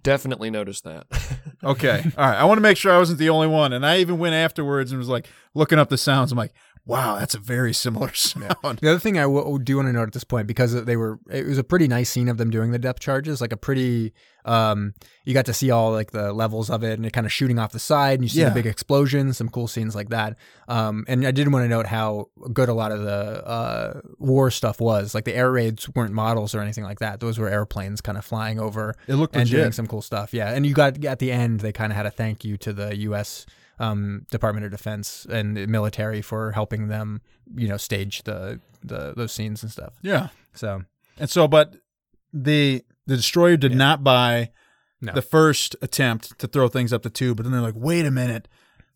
[0.03, 1.07] Definitely noticed that.
[1.63, 2.03] Okay.
[2.17, 2.39] All right.
[2.39, 3.75] I want to make sure I wasn't the only one.
[3.75, 6.33] And I even went afterwards and was like looking up the sounds.
[6.33, 6.55] I'm like,
[6.90, 8.79] wow, that's a very similar sound.
[8.81, 11.18] The other thing I w- do want to note at this point, because they were,
[11.31, 14.12] it was a pretty nice scene of them doing the depth charges, like a pretty,
[14.44, 17.33] um, you got to see all like the levels of it and it kind of
[17.33, 18.48] shooting off the side and you see Yeah.
[18.48, 20.37] the big explosions, some cool scenes like that.
[20.66, 24.50] Um, and I did want to note how good a lot of the, uh, war
[24.50, 25.14] stuff was.
[25.14, 27.20] Like the air raids weren't models or anything like that.
[27.20, 29.74] Those were airplanes kind of flying over It looked and doing legit.
[29.74, 30.35] some cool stuff.
[30.35, 30.53] Yeah.
[30.53, 32.96] And you got, at the end, they kind of had a thank you to the
[33.09, 33.46] U.S.
[33.81, 37.23] Um, Department of Defense and the military for helping them,
[37.57, 39.95] you know, stage the, the those scenes and stuff.
[40.03, 40.29] Yeah.
[40.55, 40.83] So
[41.19, 41.77] And so, but
[42.33, 44.51] the the destroyer did not buy
[45.01, 45.12] No.
[45.14, 48.11] the first attempt to throw things up the tube, but then they're like, wait a
[48.11, 48.47] minute,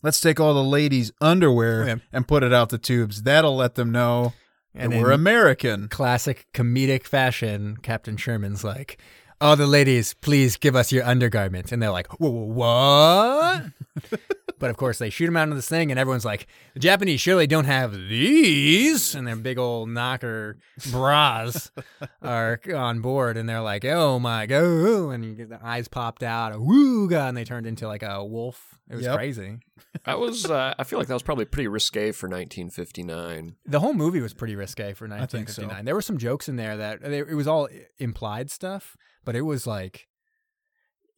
[0.03, 1.97] let's take all the ladies' underwear Yeah.
[2.12, 3.23] and put it out the tubes.
[3.23, 4.35] That'll let them know
[4.75, 5.88] And that we're American.
[5.88, 8.99] classic comedic fashion, Captain Sherman's like,
[9.40, 13.64] "All the ladies, please give us your undergarments," and they're like, "Whoa, whoa, what?"
[14.64, 17.20] but of course, they shoot him out into this thing, and everyone's like, "The Japanese
[17.20, 20.57] surely don't have these," and their big old knocker
[20.90, 21.70] bras
[22.22, 26.22] are on board, and they're like, "Oh my god!" and you get the eyes popped
[26.22, 28.79] out, a wooga, and they turned into like a wolf.
[28.88, 29.16] It was Yep.
[29.16, 29.59] crazy.
[30.07, 33.57] That was, uh, I feel like that was probably pretty risque for 1959.
[33.66, 35.62] The whole movie was pretty risque for I think so.
[35.62, 35.85] 1959.
[35.85, 39.66] There were some jokes in there that it was all implied stuff, but it was
[39.66, 40.09] like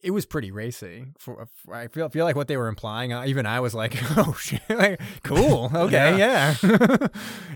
[0.01, 1.05] it was pretty racy.
[1.17, 3.13] For, for- I feel feel like what they were implying.
[3.13, 6.55] uh, Even I was like, "Oh shit, like, cool, okay, yeah."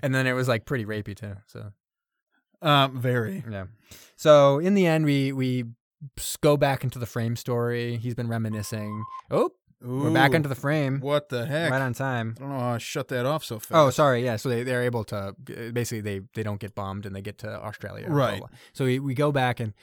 [0.02, 1.36] and then it was like pretty rapey too.
[1.48, 1.72] So
[2.62, 3.44] Um, very.
[3.50, 3.66] yeah.
[4.16, 5.66] So in the end, we we
[6.42, 7.98] go back into the frame story.
[7.98, 9.04] He's been reminiscing.
[9.30, 9.52] Oh,
[9.84, 11.00] we're back into the frame.
[11.00, 11.72] What the heck?
[11.72, 12.36] Right on time.
[12.38, 13.72] I don't know how I shut that off so fast.
[13.74, 14.24] Oh, sorry.
[14.24, 14.36] Yeah.
[14.36, 15.34] So they, they're able to
[15.74, 18.06] basically they, they don't get bombed and they get to Australia.
[18.08, 18.44] Right.
[18.74, 19.74] So we, we go back and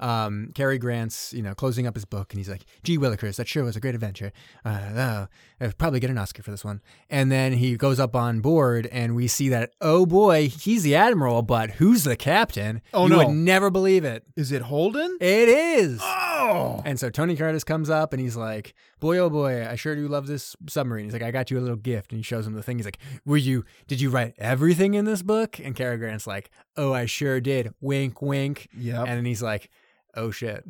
[0.00, 3.46] um, Cary Grant's you know closing up his book and he's like, "Gee Willikers, that
[3.46, 4.32] sure was a great adventure.
[4.64, 5.26] Uh, uh,
[5.60, 8.86] I'll probably get an Oscar for this one." And then he goes up on board
[8.86, 12.80] and we see that oh boy, he's the admiral, but who's the captain?
[12.92, 13.18] Oh, you no.
[13.18, 14.24] would never believe it.
[14.36, 15.18] Is it Holden?
[15.20, 16.00] It is.
[16.02, 16.82] Oh.
[16.84, 20.08] And so Tony Curtis comes up and he's like, "Boy, oh boy, I sure do
[20.08, 22.54] love this submarine." He's like, "I got you a little gift," and he shows him
[22.54, 22.78] the thing.
[22.78, 23.64] He's like, "Were you?
[23.86, 27.74] Did you write everything in this book?" And Cary Grant's like, "Oh, I sure did."
[27.80, 28.68] Wink, wink.
[28.76, 29.00] Yep.
[29.00, 29.70] And then he's like,
[30.14, 30.64] "Oh shit."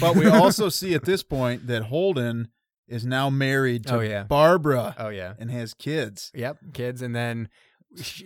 [0.00, 2.48] But we also see at this point that Holden
[2.88, 4.24] is now married to Oh, yeah.
[4.24, 5.34] Barbara Oh yeah.
[5.38, 6.32] and has kids.
[6.34, 7.02] Yep, kids.
[7.02, 7.48] And then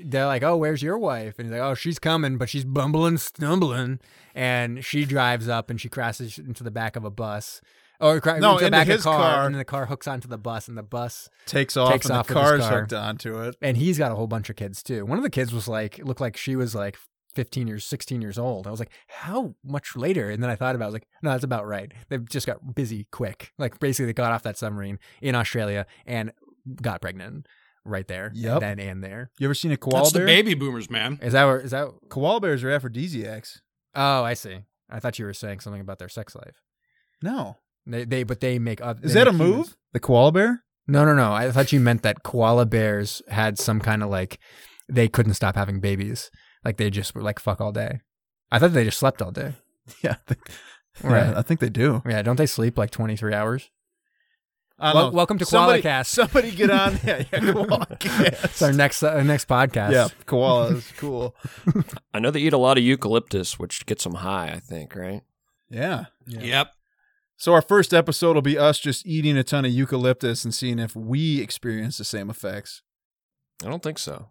[0.05, 3.17] they're like, "Oh, where's your wife?" And he's like, "Oh, she's coming, but she's bumbling,
[3.19, 4.01] stumbling."
[4.35, 7.61] And she drives up and she crashes into the back of a bus.
[8.01, 9.47] Oh, cra- No, into the back of his the car, car.
[9.47, 12.17] and then the car hooks onto the bus, and the bus, Takes off Takes and
[12.19, 12.81] off the car's car.
[12.81, 13.57] hooked onto it.
[13.63, 15.07] and he's got a whole bunch of kids too.
[15.07, 16.99] One of the kids was like, looked like she was like
[17.35, 18.67] 15 years, 16 years old.
[18.67, 20.31] I was like, how much later?
[20.31, 21.93] And then I thought about, it, I was like, no, that's about right.
[22.09, 23.53] They just got busy quick.
[23.59, 26.33] Like basically, they got off that submarine in Australia and
[26.81, 27.47] got pregnant
[27.85, 28.31] right there.
[28.35, 28.61] Yep.
[28.61, 29.31] Then and there.
[29.39, 30.27] You ever seen a koala That's the bear?
[30.27, 31.19] baby boomers, man.
[31.23, 31.61] Is that where?
[31.61, 31.89] Is that?
[32.09, 33.61] Koala bears are aphrodisiacs.
[33.95, 34.61] Oh, I see.
[34.91, 36.63] I thought you were saying something about their sex life.
[37.23, 37.57] No.
[37.87, 38.81] They, they, but they make.
[38.81, 39.49] oth- Is they that a move?
[39.49, 40.65] humans- The koala bear?
[40.87, 41.33] No, no, no.
[41.33, 44.39] I thought you meant that koala bears had some kind of like
[44.89, 46.31] they couldn't stop having babies.
[46.65, 48.01] Like they just were like fuck all day.
[48.51, 49.55] I thought they just slept all day.
[50.03, 50.13] Yeah.
[50.13, 50.49] I think-
[51.03, 51.27] Right.
[51.27, 52.03] yeah, I think they do.
[52.09, 53.69] Yeah, don't they sleep like 23 hours?
[54.79, 55.17] I don't know.
[55.17, 56.07] welcome to somebody, KoalaCast.
[56.07, 56.99] Somebody get on.
[57.05, 59.93] Yeah, yeah, koala It's our next uh, next podcast.
[59.93, 61.35] Yeah, koala is cool.
[62.13, 64.51] I know they eat a lot of eucalyptus, which gets them high.
[64.55, 65.23] I think, right?
[65.69, 66.07] Yeah.
[66.27, 66.69] Yep.
[67.37, 70.79] So our first episode will be us just eating a ton of eucalyptus and seeing
[70.79, 72.83] if we experience the same effects.
[73.65, 74.29] I don't think so.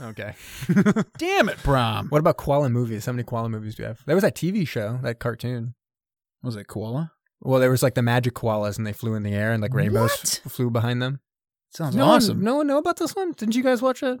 [0.00, 0.34] Okay.
[1.18, 2.08] Damn it, Brom.
[2.08, 3.04] What about koala movies?
[3.06, 4.00] How many koala movies do you have?
[4.06, 5.74] There was that TV show, that cartoon.
[6.42, 7.12] Was it koala?
[7.40, 9.74] Well, there was like the magic koalas, and they flew in the air, and like
[9.74, 10.40] rainbows What?
[10.46, 11.20] f- flew behind them.
[11.70, 12.38] Sounds no awesome.
[12.38, 13.32] One, no one know about this one?
[13.32, 14.18] Didn't you guys watch it?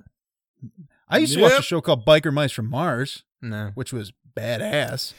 [1.08, 1.60] I used to watch Yep.
[1.60, 3.70] a show called Biker Mice from Mars, No.
[3.74, 5.14] which was badass.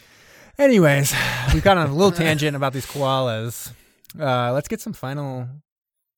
[0.60, 1.14] Anyways,
[1.54, 3.72] we got on a little tangent about these koalas.
[4.20, 5.48] Uh, let's get some final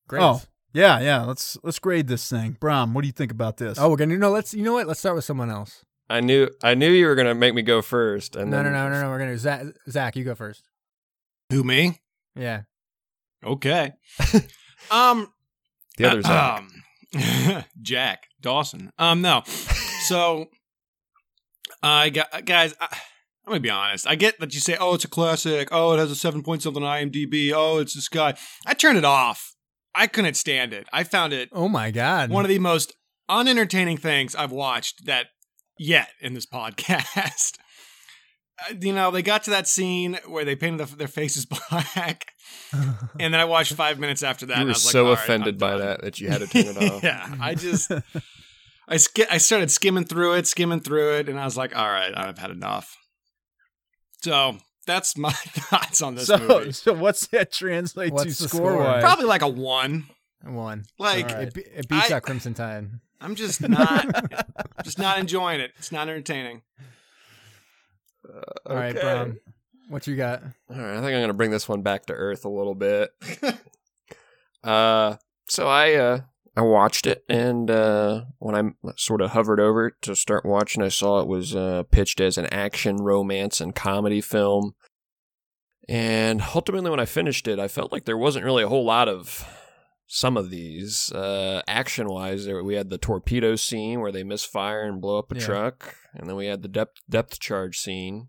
[0.07, 0.23] grades.
[0.25, 0.41] Oh,
[0.73, 1.23] yeah, yeah.
[1.23, 2.57] Let's let's grade this thing.
[2.59, 3.77] Brom, what do you think about this?
[3.79, 4.31] Oh, we're gonna no.
[4.31, 4.53] Let's.
[4.53, 4.87] You know what?
[4.87, 5.83] Let's start with someone else.
[6.09, 8.35] I knew I knew you were gonna make me go first.
[8.35, 9.09] And No, no, then- no, no, no.
[9.09, 9.63] We're gonna Zach.
[9.89, 10.63] Zach, you go first.
[11.51, 11.99] Who me?
[12.35, 12.61] Yeah.
[13.43, 13.93] Okay.
[14.91, 15.31] um,
[15.97, 16.63] The other Zach.
[17.15, 18.91] Um, Jack Dawson.
[18.99, 19.43] Um, no.
[20.07, 20.47] So,
[21.81, 22.73] I got guys.
[22.79, 22.87] I,
[23.45, 24.05] I'm gonna be honest.
[24.07, 25.69] I get that you say, "Oh, it's a classic.
[25.71, 27.51] Oh, it has a seven point something IMDb.
[27.53, 29.55] Oh, it's this guy." I turn it off.
[29.95, 30.87] I couldn't stand it.
[30.93, 32.29] I found it Oh my God.
[32.29, 32.93] one of the most
[33.27, 35.27] unentertaining things I've watched that
[35.77, 37.57] yet in this podcast.
[38.69, 42.25] Uh, You know, they got to that scene where they painted the, their faces black,
[42.73, 44.57] and then I watched five minutes after that.
[44.57, 46.19] you and were I was like, so "All right, offended I'm by done." that that
[46.19, 47.03] you had to turn it off.
[47.03, 47.91] yeah, I just
[48.87, 51.89] I sk- I started skimming through it, skimming through it, and I was like, all
[51.89, 52.95] right, I've had enough.
[54.23, 54.57] So
[54.89, 56.71] that's my thoughts on this so movie.
[56.71, 58.77] so what's that translate What's to score score?
[58.83, 59.03] wise?
[59.03, 60.07] Probably like a one.
[60.43, 60.85] One.
[60.97, 61.47] Like All right.
[61.49, 62.89] It, be- it beats I- out Crimson Tide.
[63.21, 64.05] I'm just not
[64.83, 65.71] just not enjoying it.
[65.77, 66.61] It's not entertaining.
[68.65, 69.01] All right, Okay.
[69.01, 69.39] Brom.
[69.89, 70.43] What you got?
[70.69, 73.09] All right, I think I'm gonna bring this one back to earth a little bit.
[74.63, 75.15] uh,
[75.47, 76.19] so I uh
[76.59, 80.83] I watched it, and uh, when I sort of hovered over it to start watching,
[80.83, 84.75] I saw it was uh, pitched as an action, romance, and comedy film.
[85.87, 89.07] And ultimately, when I finished it, I felt like there wasn't really a whole lot
[89.07, 89.47] of
[90.05, 92.45] some of these uh, action-wise.
[92.45, 95.45] We had the torpedo scene where they misfire and blow up a Yeah.
[95.45, 98.27] truck, and then we had the depth depth charge scene.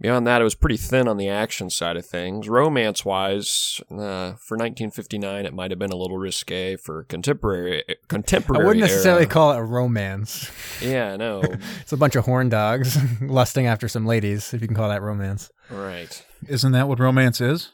[0.00, 2.48] Beyond that, it was pretty thin on the action side of things.
[2.48, 8.62] Romance wise, uh, for 1959, it might have been a little risque for contemporary contemporary.
[8.62, 9.30] I wouldn't necessarily era.
[9.30, 10.52] call it a romance.
[10.80, 11.42] Yeah, no,
[11.80, 15.02] It's a bunch of horn dogs lusting after some ladies, if you can call that
[15.02, 15.50] romance.
[15.68, 16.24] right.
[16.46, 17.72] Isn't that what romance is?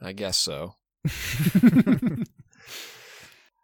[0.00, 0.76] I guess so.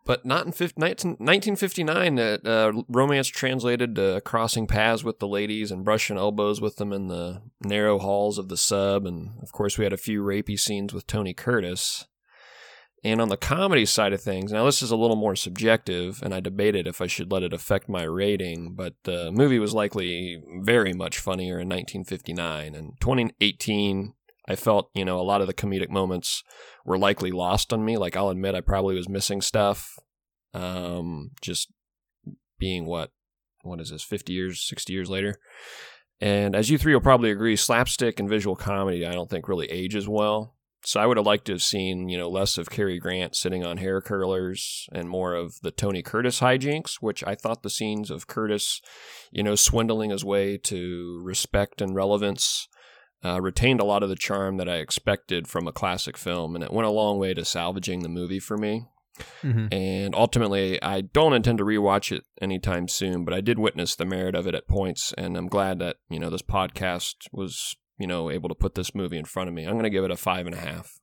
[0.09, 2.19] But not in 15, 19, 1959.
[2.19, 6.95] Uh, uh, romance translated to crossing paths with the ladies and brushing elbows with them
[6.95, 9.05] in the narrow halls of the sub.
[9.05, 12.07] And of course, we had a few rapey scenes with Tony Curtis.
[13.05, 16.35] And on the comedy side of things, now this is a little more subjective, and
[16.35, 20.43] I debated if I should let it affect my rating, but the movie was likely
[20.63, 22.75] very much funnier in 1959.
[22.75, 24.15] And 2018,
[24.49, 26.43] I felt, you know, a lot of the comedic moments
[26.85, 27.99] were likely lost on me.
[27.99, 29.95] Like, I'll admit I probably was missing stuff.
[30.55, 31.71] Um, just
[32.59, 33.11] being what,
[33.63, 35.39] what is this, 50 years, 60 years later?
[36.21, 39.71] And as you three will probably agree, slapstick and visual comedy, I don't think really
[39.71, 40.55] ages well.
[40.85, 43.65] So I would have liked to have seen, you know, less of Cary Grant sitting
[43.65, 48.11] on hair curlers and more of the Tony Curtis hijinks, which I thought the scenes
[48.11, 48.81] of Curtis,
[49.31, 52.69] you know, swindling his way to respect and relevance
[53.25, 56.63] uh, retained a lot of the charm that I expected from a classic film, and
[56.65, 58.87] it went a long way to salvaging the movie for me.
[59.43, 59.75] Mhm.
[59.75, 64.05] And ultimately, I don't intend to rewatch it anytime soon, but I did witness the
[64.05, 68.07] merit of it at points, and I'm glad that you know this podcast was you
[68.07, 69.65] know able to put this movie in front of me.
[69.65, 71.01] I'm going to give it a five and a half.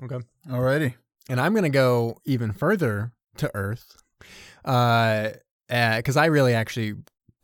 [0.00, 0.24] Okay.
[0.48, 0.94] Alrighty.
[1.28, 3.96] And I'm going to go even further to Earth.
[4.64, 5.30] Uh,
[5.68, 6.94] because I really actually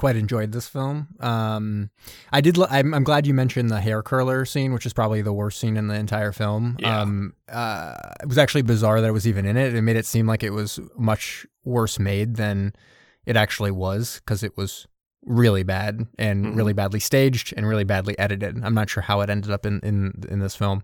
[0.04, 1.08] quite enjoyed this film.
[1.20, 1.88] Um,
[2.30, 2.58] I did.
[2.58, 5.58] li- I'm, I'm glad you mentioned the hair curler scene, which is probably the worst
[5.58, 6.76] scene in the entire film.
[6.78, 7.00] Yeah.
[7.00, 9.74] Um, uh, it was actually bizarre that it was even in it.
[9.74, 12.74] It made it seem like it was much worse made than
[13.24, 14.86] it actually was because it was
[15.26, 16.56] really bad and Mhm.
[16.56, 18.62] really badly staged and really badly edited.
[18.62, 20.82] I'm not sure how it ended up in in, in this film,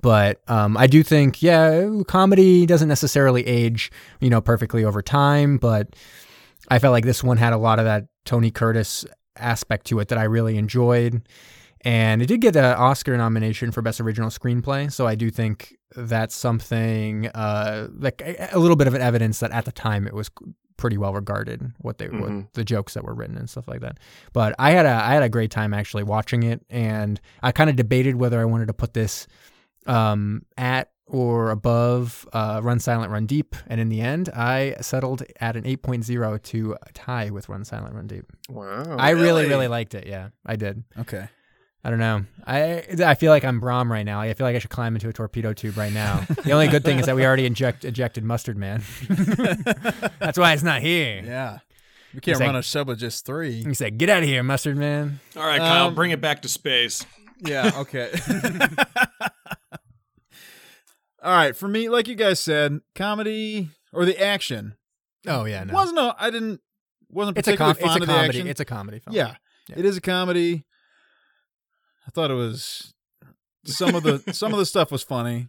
[0.00, 3.90] but um, I do think yeah, comedy doesn't necessarily age
[4.20, 5.96] you know perfectly over time, but
[6.70, 9.04] I felt like this one had a lot of that Tony Curtis
[9.36, 11.22] aspect to it that I really enjoyed.
[11.82, 14.92] And it did get an Oscar nomination for Best Original Screenplay.
[14.92, 19.40] So I do think that's something, uh, like a a little bit of an evidence
[19.40, 20.30] that at the time it was
[20.76, 22.52] pretty well regarded what they what Mhm.
[22.52, 23.98] the jokes that were written and stuff like that.
[24.34, 27.70] But I had a I had a great time actually watching it, and I kind
[27.70, 29.26] of debated whether I wanted to put this
[29.86, 33.56] um, at or above uh, Run Silent, Run Deep.
[33.66, 38.06] And in the end, I settled at an 8.0 to tie with Run Silent, Run
[38.06, 38.24] Deep.
[38.48, 38.96] Wow.
[38.96, 39.46] I really, really?
[39.48, 40.06] really liked it.
[40.06, 40.84] Yeah, I did.
[41.00, 41.28] Okay.
[41.82, 42.26] I don't know.
[42.46, 44.20] I I feel like I'm Brom right now.
[44.20, 46.26] I feel like I should climb into a torpedo tube right now.
[46.44, 48.82] the only good thing is that we already inject ejected Mustard Man.
[50.18, 51.22] That's why it's not here.
[51.24, 51.60] Yeah.
[52.12, 53.62] We can't He's run like- a sub with just three.
[53.64, 56.42] He said, "Get out of here, Mustard Man." All right, Kyle, Um, bring it back
[56.42, 57.06] to space.
[57.38, 58.10] Yeah, okay.
[61.22, 64.74] All right, for me, like you guys said, comedy or the action
[65.26, 65.74] Oh yeah, no.
[65.74, 65.96] wasn't.
[65.96, 66.60] No, I didn't.
[67.10, 68.28] Wasn't it's a particularly com- it's fond a of the comedy.
[68.38, 68.46] action.
[68.48, 69.16] It's a comedy film.
[69.16, 69.34] yeah,
[69.68, 69.78] Yeah.
[69.78, 70.64] it is a comedy.
[72.06, 72.94] I thought it was
[73.66, 75.48] some of the some of the stuff was funny.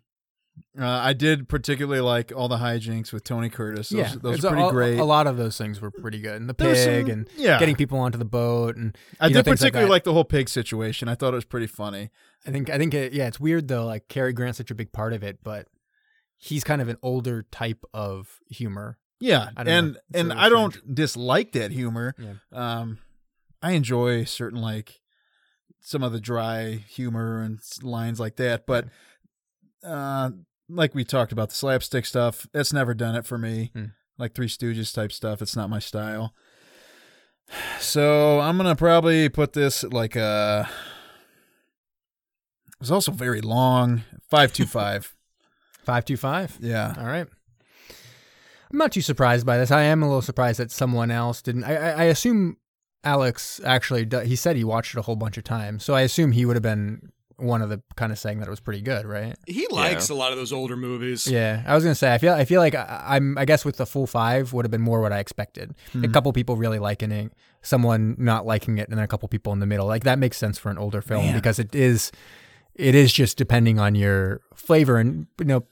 [0.79, 3.89] Uh, I did particularly like all the hijinks with Tony Curtis.
[3.89, 4.99] Those, yeah, those pretty a, great.
[4.99, 6.35] A lot of those things were pretty good.
[6.35, 9.45] And the pig some- and yeah, getting people onto the boat, and I know, did
[9.45, 11.07] things like particularly like the whole pig situation.
[11.07, 12.09] I thought it was pretty funny.
[12.45, 13.85] I think I think it, yeah, it's weird though.
[13.85, 15.67] Like Cary Grant's such a big part of it, but
[16.37, 18.97] he's kind of an older type of humor.
[19.19, 19.97] Yeah, I don't and.
[20.13, 22.15] And I don't dislike that humor.
[22.17, 22.33] Yeah.
[22.51, 22.97] Um,
[23.61, 25.01] I enjoy certain like
[25.79, 28.85] some of the dry humor and lines like that, but
[29.83, 30.31] uh,
[30.71, 33.71] like we talked about the slapstick stuff, that's never done it for me.
[33.73, 33.85] Hmm.
[34.17, 36.33] Like Three Stooges type stuff, it's not my style.
[37.79, 40.69] So I'm gonna probably put this like a.
[42.67, 45.13] It was also very long, five two five.
[45.83, 46.57] Five two five.
[46.61, 47.27] Yeah, All right.
[48.71, 49.71] I'm not too surprised by this.
[49.71, 51.63] I am a little surprised that someone else didn't.
[51.65, 52.57] I, I, I assume
[53.03, 54.07] Alex actually.
[54.25, 56.55] He said he watched it a whole bunch of times, so I assume he would
[56.55, 57.11] have been
[57.41, 59.35] one of the kind of saying that it was pretty good, right?
[59.47, 61.27] He likes a lot of those older movies.
[61.27, 62.13] Yeah, I was gonna say.
[62.13, 62.33] I feel.
[62.33, 63.37] I feel like I, I'm.
[63.37, 65.73] I guess with the full five would have been more what I expected.
[65.93, 66.11] A hmm.
[66.11, 69.59] couple people really liking it, someone not liking it, and then a couple people in
[69.59, 69.87] the middle.
[69.87, 71.35] Like that makes sense for an older film Man.
[71.35, 72.11] because it is.
[72.75, 75.65] It is just depending on your flavor and you know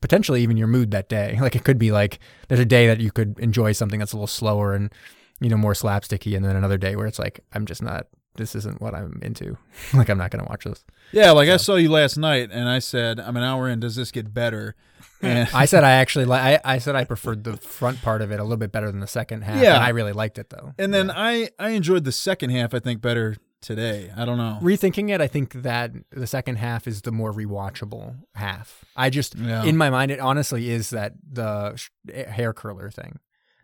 [0.00, 1.38] potentially even your mood that day.
[1.40, 2.18] Like it could be like
[2.48, 4.92] there's a day that you could enjoy something that's a little slower and
[5.40, 8.06] you know more slapsticky, and then another day where it's like I'm just not.
[8.36, 9.56] This isn't what I'm into.
[9.94, 10.84] like I'm not gonna watch this.
[11.12, 11.30] yeah.
[11.32, 13.80] Like I saw you last night, and I said, "I'm an hour in.
[13.80, 14.74] Does this get better?"
[15.22, 18.32] And I said I actually li- I, I said I preferred the front part of
[18.32, 19.60] it a little bit better than the second half.
[19.62, 19.74] Yeah.
[19.74, 20.72] and I really liked it though.
[20.78, 22.72] And then I I enjoyed the second half.
[22.72, 24.10] I think better today.
[24.16, 24.58] I don't know.
[24.62, 28.82] rethinking it, I think that the second half is the more rewatchable half.
[28.96, 29.62] I just Yeah.
[29.64, 33.18] in my mind, it honestly is that the sh- hair curler thing.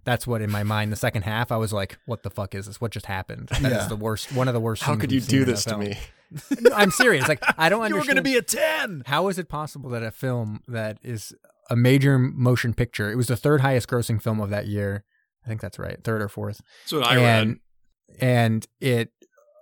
[0.07, 0.91] That's what in my mind.
[0.93, 2.81] The second half, I was like, "What the fuck is this?
[2.81, 3.87] What just happened?" That is Yeah.
[3.89, 4.33] the worst.
[4.33, 4.83] One of the worst.
[4.85, 5.99] How could you do this to me?
[6.61, 7.29] No, I'm serious.
[7.29, 7.99] Like I don't You understand.
[7.99, 9.03] were going to be a ten.
[9.05, 11.35] How is it possible that a film that is
[11.69, 15.03] a major motion picture, it was the third highest grossing film of that year.
[15.45, 16.61] I think that's right, third or fourth.
[16.85, 17.43] That's what I read.
[17.43, 17.61] and
[18.21, 19.11] and it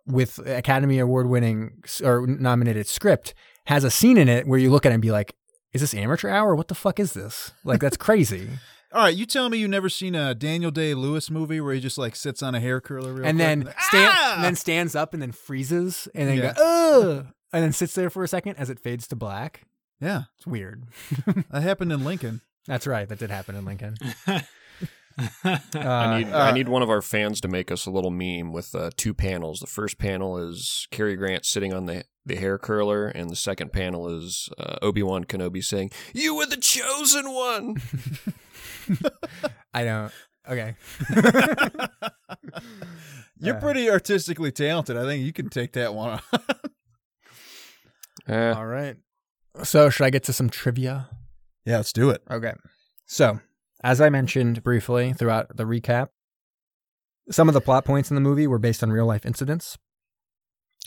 [0.06, 3.32] with Academy Award winning or nominated script
[3.66, 5.34] has a scene in it where you look at it and be like,
[5.72, 6.54] "Is this amateur hour?
[6.54, 7.52] What the fuck is this?
[7.64, 8.50] Like that's crazy."
[8.94, 11.80] All right, you tell me you never seen a Daniel Day Lewis movie where he
[11.80, 14.34] just like sits on a hair curler real and quick then stand, Ah!
[14.36, 16.52] and then stands up and then freezes and then Yeah.
[16.54, 19.62] go, "Ugh," and then sits there for a second as it fades to black.
[20.00, 20.84] yeah, It's weird.
[21.50, 22.40] that happened in Lincoln.
[22.66, 23.08] That's right.
[23.08, 23.96] That did happen in Lincoln.
[24.26, 28.52] I Uh, need I need one of our fans to make us a little meme
[28.52, 29.60] with uh, two panels.
[29.60, 33.72] The first panel is Cary Grant sitting on the the hair curler, and the second
[33.72, 37.76] panel is uh, Obi Wan Kenobi saying, "You were the chosen one."
[39.74, 40.12] I don't.
[40.48, 40.74] Okay.
[43.40, 44.96] You're pretty artistically talented.
[44.96, 46.20] I think you can take that one.
[48.26, 48.96] Eh, All right.
[49.64, 51.10] So should I get to some trivia?
[51.66, 52.22] yeah, let's do it.
[52.30, 52.54] Okay.
[53.04, 53.38] So,
[53.82, 56.08] as I mentioned briefly throughout the recap,
[57.30, 59.76] some of the plot points in the movie were based on real life incidents.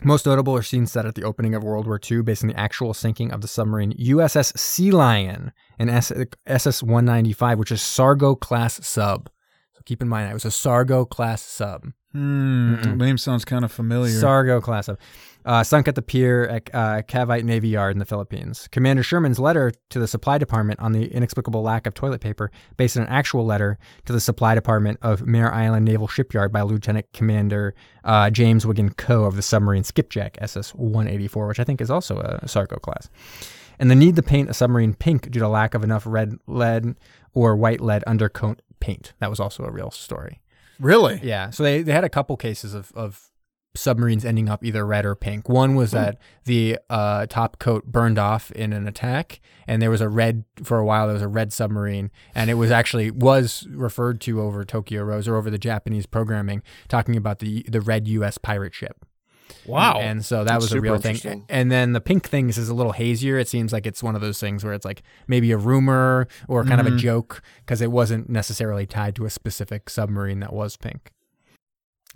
[0.04, 2.60] Most notable are scenes set at the opening of World War II based on the
[2.60, 8.86] actual sinking of the submarine USS Sea Lion and SS 195, which is Sargo class
[8.86, 9.28] sub.
[9.74, 11.88] So keep in mind, it was a Sargo class sub.
[12.14, 12.76] Hmm.
[12.76, 12.98] Mm-mm.
[12.98, 14.12] Name sounds kind of familiar.
[14.12, 14.98] Sargo class of.
[15.46, 18.68] Uh, sunk at the pier at uh, Cavite Navy Yard in the Philippines.
[18.70, 22.98] Commander Sherman's letter to the supply department on the inexplicable lack of toilet paper, based
[22.98, 27.06] on an actual letter to the supply department of Mare Island Naval Shipyard by Lieutenant
[27.14, 31.90] Commander uh, James Wigan Coe of the submarine Skipjack SS 184, which I think is
[31.90, 33.10] also a Sargo class.
[33.80, 36.96] And the need to paint a submarine pink due to lack of enough red lead
[37.34, 39.14] or white lead undercoat paint.
[39.20, 40.42] That was also a real story.
[40.80, 41.20] Really?
[41.24, 41.50] Yeah.
[41.50, 43.30] So they, they had a couple cases of, of
[43.78, 45.48] submarines ending up either red or pink.
[45.48, 50.02] One was that the uh, top coat burned off in an attack, and there was
[50.02, 51.08] a red for a while.
[51.08, 55.28] There was a red submarine, and it was actually was referred to over Tokyo Rose
[55.28, 58.38] or over the Japanese programming, talking about the the red U.S.
[58.38, 59.06] pirate ship.
[59.66, 60.00] Wow.
[60.00, 61.46] And so that That's was a real thing.
[61.50, 63.38] And then the pink things is a little hazier.
[63.38, 66.64] It seems like it's one of those things where it's like maybe a rumor or
[66.64, 70.78] kind of a joke because it wasn't necessarily tied to a specific submarine that was
[70.78, 71.12] pink.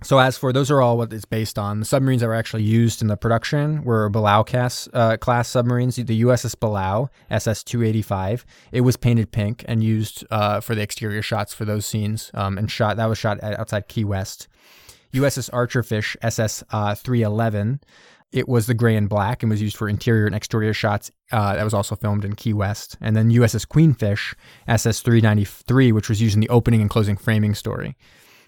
[0.03, 1.79] So as for those are all what it's based on.
[1.79, 5.97] The submarines that were actually used in the production were Balao class, uh, class submarines.
[5.97, 8.45] The USS Balao SS 285.
[8.71, 12.31] It was painted pink and used uh, for the exterior shots for those scenes.
[12.33, 14.47] Um, and shot that was shot outside Key West.
[15.13, 17.81] USS Archerfish SS uh, 311.
[18.31, 21.11] It was the gray and black and was used for interior and exterior shots.
[21.31, 22.97] Uh, that was also filmed in Key West.
[23.01, 24.33] And then USS Queenfish
[24.67, 27.97] SS 393, which was used in the opening and closing framing story.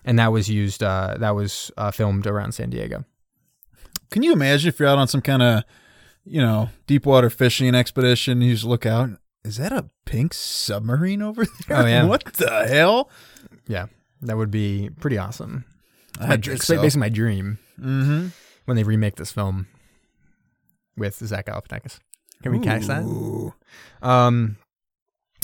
[0.06, 3.04] And that was used, uh, that was uh, filmed around San Diego.
[4.10, 5.64] Can you imagine if you're out on some kind of,
[6.24, 9.10] you know, deep water fishing expedition you just look out?
[9.44, 11.78] Is that a pink submarine over there?
[11.78, 12.06] Oh, yeah.
[12.06, 13.10] What the hell?
[13.68, 13.88] Yeah,
[14.22, 15.66] that would be pretty awesome.
[16.20, 16.80] I it's so.
[16.82, 18.28] basically my dream Mm-hmm.
[18.66, 19.68] when they remake this film
[20.96, 22.00] with Zach Galifianakis.
[22.44, 23.04] Can we catch that?
[24.02, 24.58] Um,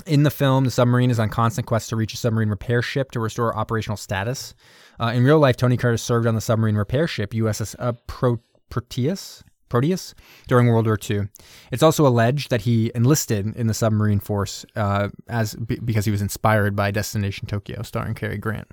[0.05, 3.11] in the film, the submarine is on constant quest to reach a submarine repair ship
[3.11, 4.53] to restore operational status.
[4.99, 8.39] Uh, in real life, Tony Curtis served on the submarine repair ship USS uh, Pro-
[8.69, 9.43] Proteus.
[9.69, 10.15] Proteus
[10.47, 11.27] during World War II.
[11.71, 16.11] It's also alleged that he enlisted in the submarine force uh, as b- because he
[16.11, 18.67] was inspired by Destination Tokyo, starring Cary Grant,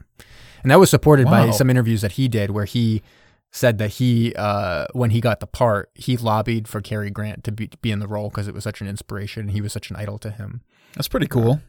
[0.66, 3.00] and that was supported by some interviews that he did, where he
[3.52, 7.52] said that he, uh, when he got the part, he lobbied for Cary Grant to
[7.52, 9.42] be, be in the role because it was such an inspiration.
[9.42, 10.62] and He was such an idol to him.
[10.96, 11.60] That's pretty cool.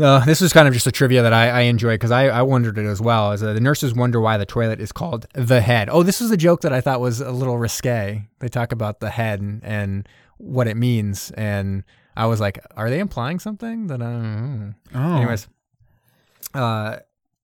[0.00, 2.42] Uh, this was kind of just a trivia that I, I enjoy because I, I
[2.42, 3.32] wondered it as well.
[3.32, 5.88] As uh, the nurses wonder why the toilet is called the head.
[5.90, 8.28] Oh, this was a joke that I thought was a little risque.
[8.38, 11.82] They talk about the head and, and what it means, and
[12.16, 14.74] I was like, are they implying something that I don't know?
[14.94, 15.16] Oh.
[15.16, 15.48] Anyways,
[16.54, 16.98] uh,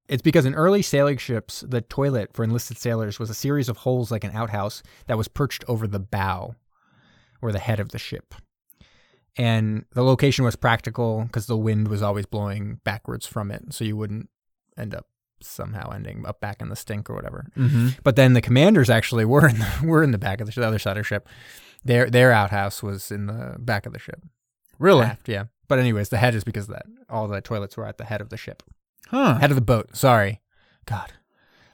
[0.08, 3.78] it's because in early sailing ships, the toilet for enlisted sailors was a series of
[3.78, 6.54] holes like an outhouse that was perched over the bow
[7.42, 8.34] or the head of the ship.
[9.36, 13.84] And the location was practical because the wind was always blowing backwards from it, so
[13.84, 14.30] you wouldn't
[14.78, 15.06] end up
[15.42, 17.46] somehow ending up back in the stink or whatever.
[17.56, 17.88] Mm-hmm.
[18.02, 20.66] But then the commanders actually were in the, were in the back of the, the
[20.66, 21.28] other side of the ship.
[21.84, 24.22] Their their outhouse was in the back of the ship.
[24.78, 25.04] Really?
[25.04, 25.44] Aft, yeah.
[25.68, 26.86] But anyways, the head is because of that.
[27.08, 28.62] All the toilets were at the head of the ship.
[29.08, 29.38] Huh.
[29.38, 29.94] Head of the boat.
[29.96, 30.40] Sorry.
[30.86, 31.12] God.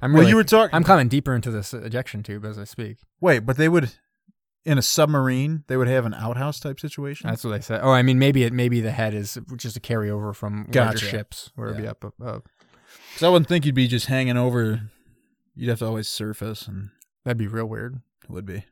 [0.00, 0.74] I'm really, Well, you were talking.
[0.74, 2.98] I'm coming deeper into this ejection tube as I speak.
[3.20, 3.92] Wait, but they would
[4.64, 5.64] in a submarine.
[5.68, 7.30] They would have an outhouse type situation.
[7.30, 7.80] That's what they said.
[7.82, 11.50] Oh, I mean, maybe it maybe the head is just a carryover from larger ships
[11.54, 11.90] where it'd be Yeah.
[11.92, 12.42] up above.
[13.10, 14.82] Because I wouldn't think you'd be just hanging over.
[15.54, 16.90] You'd have to always surface, and
[17.24, 18.00] That'd be real weird.
[18.24, 18.64] it would be.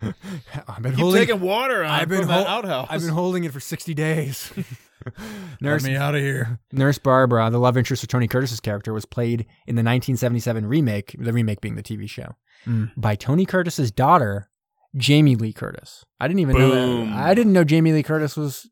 [0.02, 1.20] I've been Keep holding.
[1.26, 2.88] taking water on I've been outhouse.
[2.90, 4.52] I've been holding it for sixty days.
[5.16, 6.58] Get Nurse me out of here.
[6.72, 11.14] Nurse Barbara, the love interest of Tony Curtis's character, was played in the 1977 remake,
[11.18, 12.34] the remake being the TV show,
[12.66, 12.90] Mm.
[12.96, 14.48] by Tony Curtis's daughter,
[14.96, 16.04] Jamie Lee Curtis.
[16.18, 16.70] I didn't even know
[17.06, 17.12] that.
[17.14, 18.68] I didn't know Jamie Lee Curtis was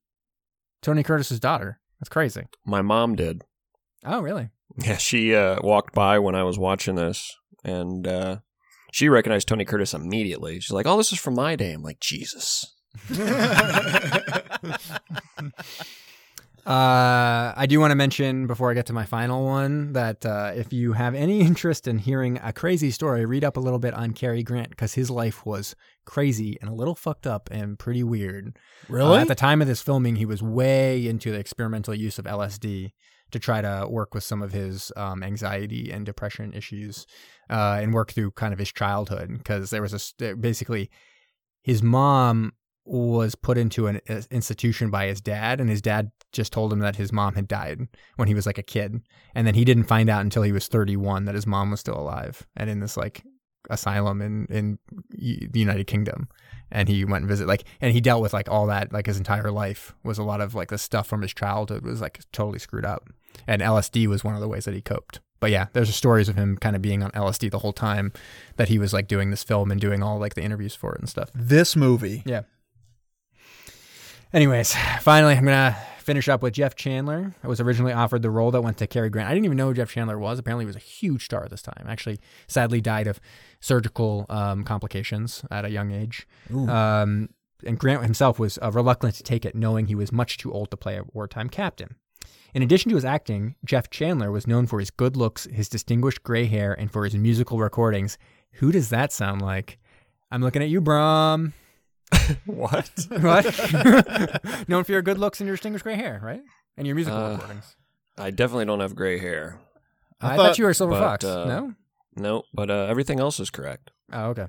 [0.83, 1.81] Tony Curtis's daughter.
[2.01, 2.47] That's crazy.
[2.67, 3.43] My mom did.
[4.05, 4.51] Oh, really?
[4.79, 7.33] Yeah, she uh, walked by when I was watching this,
[7.63, 8.39] and uh,
[8.93, 10.59] she recognized Tony Curtis immediately.
[10.61, 12.75] She's like, "Oh, this is from my day." I'm like, "Jesus."
[16.67, 20.53] Uh, I do want to mention before I get to my final one that uh,
[20.55, 23.93] if you have any interest in hearing a crazy story, read up a little bit
[23.93, 28.03] on Cary Grant because his life was crazy and a little fucked up and pretty
[28.03, 28.57] weird.
[28.89, 29.19] Really?
[29.19, 32.25] Uh, at the time of this filming, he was way into the experimental use of
[32.25, 32.93] LSD
[33.31, 37.07] to try to work with some of his um, anxiety and depression issues
[37.51, 40.89] uh, and work through kind of his childhood because there was a st- basically
[41.63, 42.53] his mom
[42.85, 46.81] was put into an uh, institution by his dad and his dad just told him
[46.81, 49.01] that his mom had died when he was like a kid
[49.35, 51.99] and then he didn't find out until he was 31 that his mom was still
[51.99, 53.23] alive and in this like
[53.71, 54.79] asylum in in
[55.11, 56.29] the United Kingdom
[56.71, 59.17] and he went and visit like and he dealt with like all that like his
[59.17, 62.59] entire life was a lot of like the stuff from his childhood was like totally
[62.59, 63.09] screwed up
[63.47, 66.37] and LSD was one of the ways that he coped but yeah, there's stories of
[66.37, 68.15] him kind of being on LSD the whole time
[68.57, 71.01] that he was like doing this film and doing all like the interviews for it
[71.01, 71.29] and stuff.
[71.35, 72.23] This movie.
[72.25, 72.45] Yeah.
[74.35, 77.33] Anyways, finally, I'm gonna finish up with Jeff Chandler.
[77.45, 79.29] I was originally offered the role that went to Cary Grant.
[79.29, 80.41] I didn't even know who Jeff Chandler was.
[80.41, 81.87] Apparently, he was a huge star at this time.
[81.89, 82.19] Actually,
[82.49, 83.21] sadly died of
[83.61, 86.27] surgical um, complications at a young age.
[86.69, 87.29] Um,
[87.65, 90.73] and Grant himself was uh, reluctant to take it, knowing he was much too old
[90.73, 91.95] to play a wartime captain.
[92.55, 96.25] In addition to his acting, Jeff Chandler was known for his good looks, his distinguished
[96.25, 98.19] gray hair, and for his musical recordings.
[98.55, 99.79] Who does that sound like?
[100.33, 101.53] I'm looking at you, Brom.
[102.47, 102.91] What?
[103.21, 104.69] What?
[104.69, 106.43] Known for your good looks and your distinguished gray hair, right?
[106.77, 107.77] And your musical Uh, recordings.
[108.19, 109.59] I definitely don't have gray hair.
[110.21, 111.25] I, I thought, thought- you were a Silver but, Fox.
[111.25, 111.75] uh, no?
[112.17, 113.91] No, but uh, everything else is correct.
[114.13, 114.47] Oh, okay.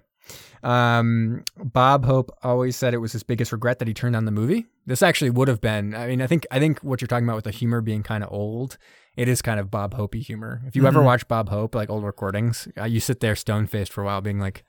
[0.63, 4.31] Um, Bob Hope always said it was his biggest regret that he turned down the
[4.31, 4.65] movie.
[4.85, 5.93] This actually would have been.
[5.95, 8.23] I mean, I think I think what you're talking about with the humor being kind
[8.23, 8.77] of old,
[9.15, 10.61] it is kind of Bob Hopey humor.
[10.65, 11.05] If you ever Mhm.
[11.05, 14.21] watch Bob Hope, like old recordings, uh, you sit there stone faced for a while,
[14.21, 14.63] being like,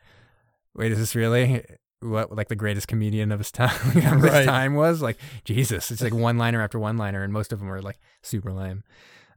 [0.74, 1.64] "Wait, is this really
[2.00, 3.74] what like the greatest comedian of his time?
[3.88, 4.44] of his Right.
[4.46, 7.68] time was like Jesus." It's like one liner after one liner, and most of them
[7.68, 8.82] were like super lame.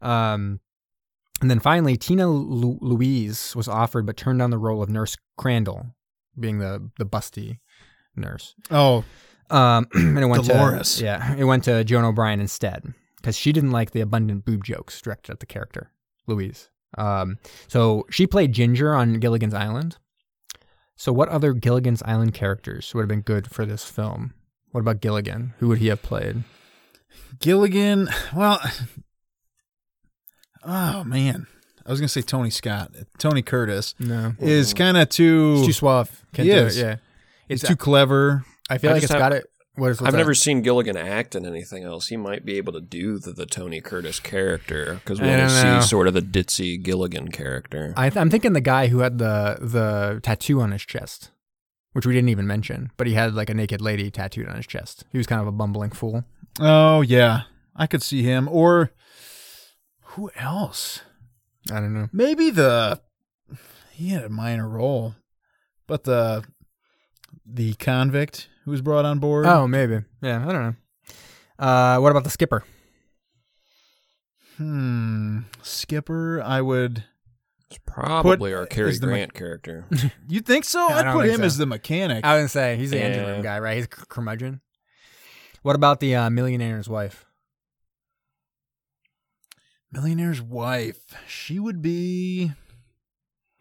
[0.02, 0.60] Um,
[1.42, 5.16] and then finally, Tina Lu- Louise was offered but turned down the role of Nurse
[5.38, 5.88] Crandall,
[6.40, 7.60] being the the busty
[8.16, 8.56] nurse.
[8.72, 9.06] Oh,
[9.50, 10.98] Um, and it went Dolores.
[10.98, 14.64] to yeah, it went to Joan O'Brien instead because she didn't like the abundant boob
[14.66, 15.92] jokes directed at the character
[16.28, 16.70] Louise.
[16.98, 17.38] Um,
[17.68, 19.98] so she played Ginger on Gilligan's Island.
[21.00, 24.34] So what other Gilligan's Island characters would have been good for this film?
[24.72, 25.54] What about Gilligan?
[25.60, 26.44] Who would he have played?
[27.40, 28.10] Gilligan.
[28.36, 28.60] Well,
[30.64, 31.48] oh man,
[31.86, 32.92] I was gonna say Tony Scott.
[33.18, 35.56] Tony Curtis No, is kind of too.
[35.60, 36.26] it's too suave.
[36.34, 36.78] Can't He do is.
[36.78, 36.82] it.
[36.82, 36.96] Yeah,
[37.48, 38.44] It's too clever.
[38.70, 39.46] I feel I like just it's have- got it.
[39.76, 40.18] What is, I've that?
[40.18, 42.08] never seen Gilligan act in anything else.
[42.08, 45.50] He might be able to do the, the Tony Curtis character because I we'll don't
[45.50, 45.80] see know.
[45.82, 47.94] sort of the ditzy Gilligan character.
[47.96, 51.32] I th- I'm thinking the guy who had the the tattoo on his chest,
[51.94, 54.68] which we didn't even mention, but he had like a naked lady tattooed on his
[54.68, 55.06] chest.
[55.14, 56.26] He was kind of a bumbling fool.
[56.60, 57.44] Oh yeah,
[57.76, 58.50] I could see him.
[58.52, 58.92] Or
[60.02, 61.04] who else?
[61.72, 62.10] I don't know.
[62.12, 63.00] Maybe the
[63.94, 65.16] he had a minor role,
[65.88, 66.44] but the
[67.46, 69.46] the convict who was brought on board.
[69.46, 70.02] Oh, maybe.
[70.22, 70.76] Yeah, I don't know.
[71.66, 72.64] Uh, what about the skipper?
[74.58, 76.42] hmm, Skipper.
[76.42, 77.04] I would.
[77.70, 79.86] It's probably Put- our Cary is the me- Grant character.
[80.28, 80.80] You think so?
[80.90, 81.46] I I'd don't put think him so.
[81.46, 82.26] as the mechanic.
[82.26, 83.32] I was gonna say he's the engine Yeah.
[83.32, 83.76] room guy, right?
[83.76, 84.62] He's a cur- curmudgeon.
[85.62, 87.26] What about the uh, millionaire's wife?
[89.92, 91.00] Millionaire's wife.
[91.28, 92.52] She would be.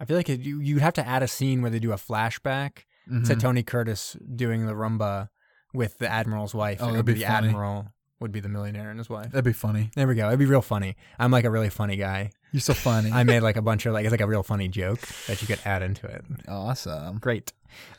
[0.00, 1.96] I feel like it, you you'd have to add a scene where they do a
[1.96, 3.40] flashback to Mhm.
[3.40, 5.30] Tony Curtis doing the rumba
[5.74, 6.78] with the admiral's wife.
[6.80, 7.48] Oh, and it that'd would be the funny.
[7.48, 7.88] admiral
[8.20, 9.30] would be the millionaire and his wife.
[9.30, 9.90] That'd be funny.
[9.94, 10.26] There we go.
[10.28, 10.96] It'd be real funny.
[11.18, 12.32] I'm like a really funny guy.
[12.52, 13.12] You're so funny.
[13.12, 15.46] I made like a bunch of like it's like a real funny joke that you
[15.46, 16.24] could add into it.
[16.48, 17.18] awesome.
[17.18, 17.52] Great.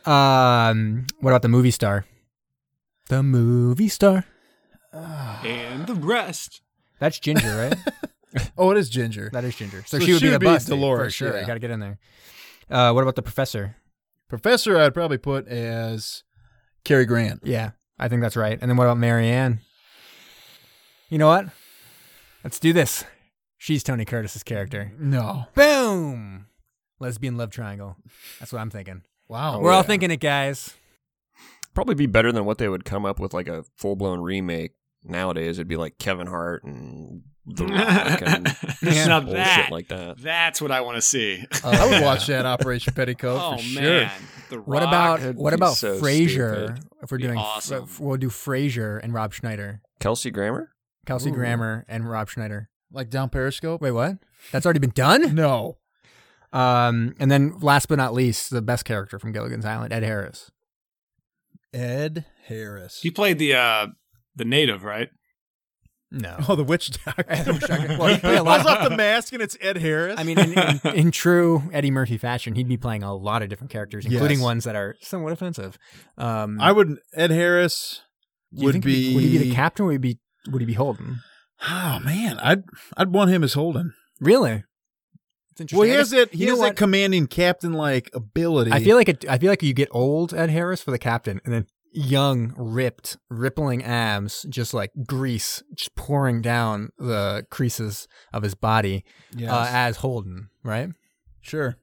[0.05, 2.05] Um, what about the movie star?
[3.10, 4.26] The movie star.
[4.93, 6.62] and the rest.
[6.99, 7.76] That's Ginger, right?
[8.60, 9.32] Oh, it is Ginger.
[9.34, 9.84] that is Ginger.
[9.88, 11.34] So, So she would she be the would be bus Dolores, for sure.
[11.34, 11.41] yeah.
[11.41, 11.97] You got to get in there.
[12.70, 13.76] Uh, what about the professor?
[14.30, 16.23] Professor, I'd probably put as
[16.86, 17.41] Cary Grant.
[17.43, 18.57] Yeah, I think that's right.
[18.61, 19.59] And then what about Mary Ann?
[21.09, 21.47] You know what?
[22.43, 23.03] Let's do this.
[23.57, 24.93] She's Tony Curtis's character.
[24.97, 25.47] No.
[25.55, 26.45] Boom.
[26.99, 27.97] Lesbian love triangle.
[28.39, 29.01] That's what I'm thinking.
[29.27, 29.55] Wow.
[29.57, 29.84] Oh, We're all yeah.
[29.84, 30.75] thinking it, guys.
[31.73, 34.73] Probably be better than what they would come up with like a full blown remake
[35.03, 35.57] nowadays.
[35.57, 38.43] It'd be like Kevin Hart and The Rock and
[39.07, 40.17] now bullshit that, like that.
[40.21, 41.43] that's what I want to see.
[41.63, 43.81] I would watch that Operation Petticoat oh for sure.
[43.81, 44.11] man,
[44.49, 44.87] the What Rock.
[45.21, 46.65] about what about so Frasier?
[46.75, 46.85] stupid.
[47.01, 47.83] If we're doing, awesome.
[47.83, 50.71] f- we'll do Frasier and Rob Schneider, Kelsey Grammer?
[51.05, 51.33] Kelsey Ooh.
[51.33, 52.69] Grammer and Rob Schneider.
[52.91, 53.81] Like down Periscope?
[53.81, 54.17] Wait, what?
[54.51, 55.33] That's already been done.
[55.35, 55.77] No.
[56.51, 60.49] Um, and then last but not least, the best character from Gilligan's Island, Ed Harris.
[61.73, 62.99] Ed Harris.
[63.01, 63.87] He played the uh
[64.35, 65.09] the native, right?
[66.12, 67.24] No, oh, the witch doctor.
[67.99, 70.16] well, he played a lot Pulls off the mask and it's Ed Harris.
[70.18, 73.49] I mean, in, in, in true Eddie Murphy fashion, he'd be playing a lot of
[73.49, 74.43] different characters, including Yes.
[74.43, 75.78] ones that are somewhat offensive.
[76.18, 76.97] Um, I would.
[77.14, 78.01] Ed Harris
[78.53, 79.14] would think be.
[79.14, 79.84] would he be the captain?
[79.84, 80.20] Or would he be
[80.51, 81.20] would he be Holden?
[81.70, 82.64] Oh man, I'd
[82.97, 83.93] I'd want him as Holden.
[84.20, 84.64] Really?
[85.51, 85.78] It's interesting.
[85.80, 86.34] Well, he I has guess- that.
[86.36, 86.70] He has what?
[86.70, 88.72] that commanding captain like ability.
[88.72, 89.26] I feel like it.
[89.30, 93.17] I feel like you get old Ed Harris for the captain, and then young, ripped,
[93.29, 99.03] rippling abs, just like grease, just pouring down the creases of his body
[99.35, 99.51] Yes.
[99.51, 100.89] uh, as Holden, right?
[101.41, 101.77] sure.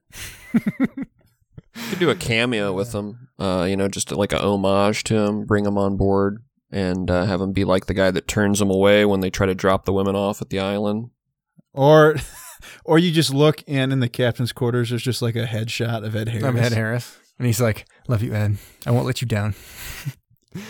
[1.89, 5.45] Could do a cameo with him, uh, you know, just like a homage to him,
[5.45, 8.71] bring him on board, and uh, have him be like the guy that turns them
[8.71, 11.09] away when they try to drop the women off at the island.
[11.73, 12.15] Or
[12.85, 16.15] or you just look and in the captain's quarters, there's just like a headshot of
[16.15, 16.43] Ed Harris.
[16.45, 18.57] I'm Ed Harris, and he's like, "Love you, Ed.
[18.85, 19.55] I won't let you down."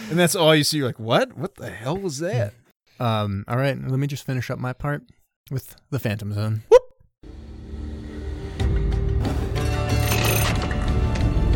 [0.10, 0.78] And that's all you see.
[0.78, 1.38] You're like, what?
[1.38, 2.54] What the hell was that?
[3.00, 5.04] Um, all right, let me just finish up my part
[5.52, 6.64] with the Phantom Zone.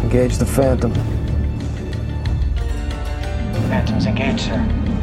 [0.03, 0.93] Engage the Phantom.
[3.68, 5.01] Phantoms engaged, sir.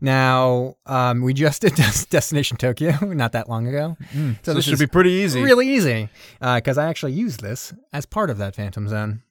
[0.00, 3.96] Now, um, we just did Des- Destination Tokyo not that long ago,
[4.42, 5.42] So, this should be pretty easy.
[5.42, 6.08] really easy
[6.40, 9.22] because I actually used this as part of that Phantom Zone.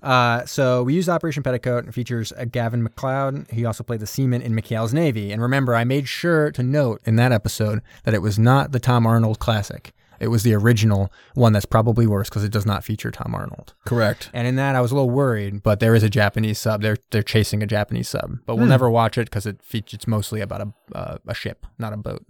[0.00, 1.84] Uh, so we used Operation Petticoat.
[1.84, 3.46] and features uh, Gavin MacLeod.
[3.50, 5.32] He also played the seaman in McHale's Navy.
[5.32, 8.78] And remember, I made sure to note in that episode that it was not the
[8.78, 9.92] Tom Arnold classic.
[10.20, 13.74] It was the original one that's probably worse because it does not feature Tom Arnold.
[13.86, 14.30] Correct.
[14.32, 16.82] And in that, I was a little worried, but there is a Japanese sub.
[16.82, 20.06] They're they're chasing a Japanese sub, but we'll never watch it because it features it's
[20.06, 22.24] mostly about a uh, a ship, not a boat.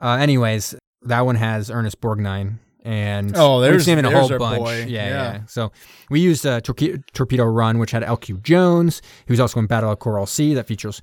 [0.00, 4.18] Uh, anyways, that one has Ernest Borgnine, and Oh, there's- we've seen him in a
[4.18, 4.68] whole bunch.
[4.68, 5.40] Yeah, yeah, Yeah.
[5.46, 5.72] So
[6.10, 9.00] we used uh, Torque- Torpedo Run, which had LQ Jones.
[9.26, 11.00] He was also in Battle of Coral Sea, that features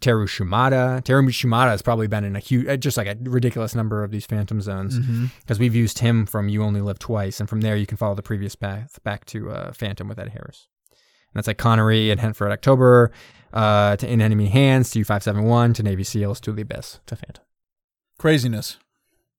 [0.00, 1.02] Teru Shimada.
[1.04, 4.10] Teru Shimada has probably been in a huge, uh, just like a ridiculous number of
[4.10, 4.98] these Phantom Zones
[5.40, 8.14] because we've used him from You Only Live Twice, and from there you can follow
[8.14, 10.68] the previous path back to uh, Phantom with Ed Harris.
[10.90, 13.10] And that's like Connery and Hunt for October,
[13.52, 17.44] uh, to In Enemy Hands, to U571, to Navy SEALs, to the Abyss, to Phantom.
[18.18, 18.78] Craziness.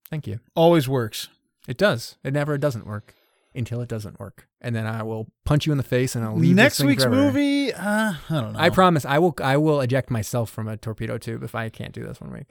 [0.10, 0.40] Thank you.
[0.56, 1.30] Always works.
[1.68, 2.18] It does.
[2.24, 3.14] It never doesn't work
[3.58, 6.36] until it doesn't work, and then I will punch you in the face and I'll
[6.36, 6.56] leave.
[6.56, 7.22] this Next thing week's forever.
[7.24, 8.60] movie, uh, I don't know.
[8.60, 9.04] I promise.
[9.06, 9.36] I will.
[9.44, 12.48] I will eject myself from a torpedo tube if I can't do this one week.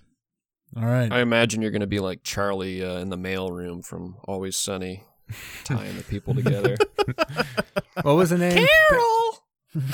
[0.77, 1.11] All right.
[1.13, 5.05] I imagine you're going to be like Charlie uh, in the mailroom from Always Sunny,
[5.65, 6.77] tying the people together.
[8.03, 8.67] What was the name?
[8.91, 9.45] Carol.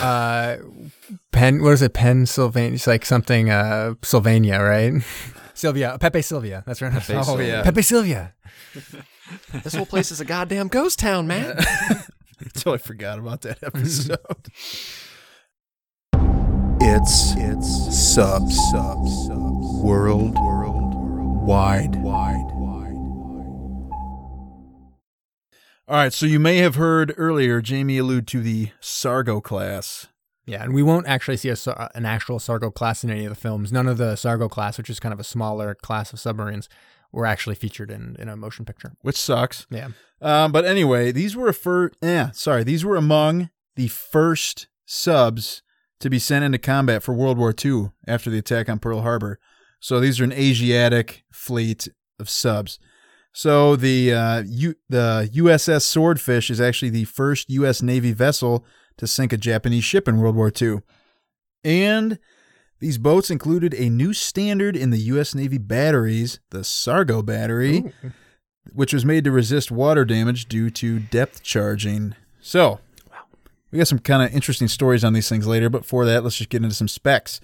[0.00, 0.56] Uh,
[1.30, 1.62] Pen.
[1.62, 1.92] What is it?
[1.94, 2.74] Pennsylvania.
[2.74, 3.48] It's like something.
[3.48, 4.92] Uh, Sylvania, right?
[5.54, 5.96] Silvia.
[6.00, 6.62] Pepe Silvia.
[6.66, 6.92] That's right.
[6.92, 7.46] Pepe Oh, Silvia.
[7.46, 7.62] yeah.
[7.62, 8.34] Pepe Silvia.
[9.64, 11.56] This whole place is a goddamn ghost town, man.
[12.54, 14.18] totally forgot about that episode.
[16.80, 22.92] it's it's sub sub sub world world wide wide wide.
[25.88, 30.08] All right, so you may have heard earlier Jamie allude to the Sargo class.
[30.46, 33.40] Yeah, and we won't actually see a, an actual Sargo class in any of the
[33.40, 33.72] films.
[33.72, 36.68] None of the Sargo class, which is kind of a smaller class of submarines,
[37.12, 38.92] were actually featured in, in a motion picture.
[39.02, 39.66] which sucks.
[39.70, 39.88] Yeah.
[40.20, 45.62] Um, but anyway, these were a fir- eh, sorry, these were among the first subs
[46.00, 49.38] to be sent into combat for World War II after the attack on Pearl Harbor.
[49.78, 51.88] So these are an Asiatic fleet
[52.18, 52.78] of subs.
[53.32, 57.82] So the uh, U- the USS Swordfish is actually the first U.S.
[57.82, 58.64] Navy vessel
[59.02, 60.78] to sink a Japanese ship in World War II,
[61.62, 62.18] and
[62.78, 65.34] these boats included a new standard in the U.S.
[65.34, 67.92] Navy batteries, the Sargo battery
[68.72, 72.14] which was made to resist water damage due to depth charging.
[72.40, 72.80] So,
[73.70, 76.36] we got some kind of interesting stories on these things later, but for that, let's
[76.36, 77.40] just get into some specs.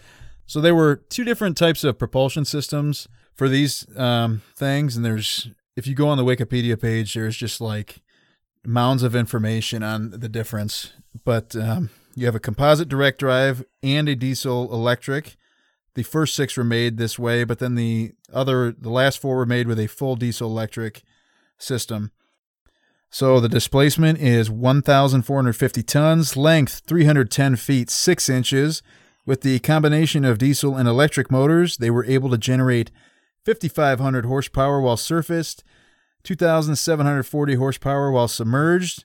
[0.47, 5.49] So, there were two different types of propulsion systems for these um, things, and there's,
[5.77, 8.01] if you go on the Wikipedia page, there's just like
[8.69, 10.93] mounds of information on the difference.
[11.25, 15.37] But um, you have a composite direct drive and a diesel electric.
[15.95, 19.47] The first six were made this way, but then the other, the last four were
[19.47, 21.03] made with a full diesel electric
[21.57, 22.13] system.
[23.11, 28.83] So the displacement is 1,450 tons, length 310 feet 6 inches.
[29.25, 32.91] With the combination of diesel and electric motors, they were able to generate
[33.47, 35.65] 5,500 horsepower while surfaced,
[36.25, 39.05] 2,740 horsepower while submerged.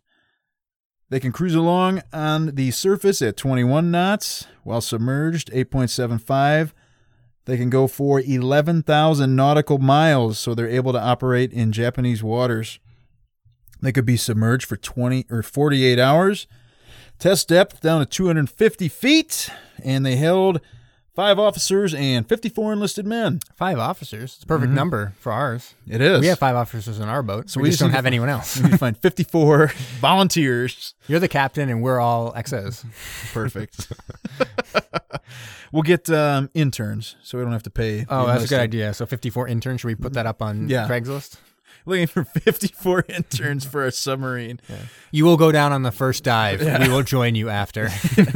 [1.09, 6.74] They can cruise along on the surface at 21 knots, while submerged 8.75.
[7.45, 12.80] They can go for 11,000 nautical miles, so they're able to operate in Japanese waters.
[13.82, 16.47] They could be submerged for 20 or 48 hours.
[17.20, 19.49] Test depth down to 250 feet,
[19.84, 20.61] and they held
[21.14, 23.39] five officers and 54 enlisted men.
[23.55, 24.36] Five officers.
[24.36, 25.76] It's a perfect number for ours.
[25.88, 26.22] It is.
[26.22, 28.30] We have five officers in our boat, so we, we just just don't have anyone
[28.30, 28.57] else.
[28.57, 29.68] We need to find 54
[29.99, 30.93] volunteers.
[31.07, 32.86] You're the captain, and we're all XOs.
[33.34, 33.91] Perfect.
[35.72, 38.05] we'll get um, interns, so we don't have to pay.
[38.09, 38.93] Oh, that's a good idea.
[38.93, 39.82] So 54 interns.
[39.82, 40.88] Should we put that up on Yeah.
[40.88, 41.38] Craigslist?
[41.86, 44.59] Looking for 54 interns for a submarine.
[45.11, 46.61] You will go down on the first dive.
[46.61, 47.89] We will join you after.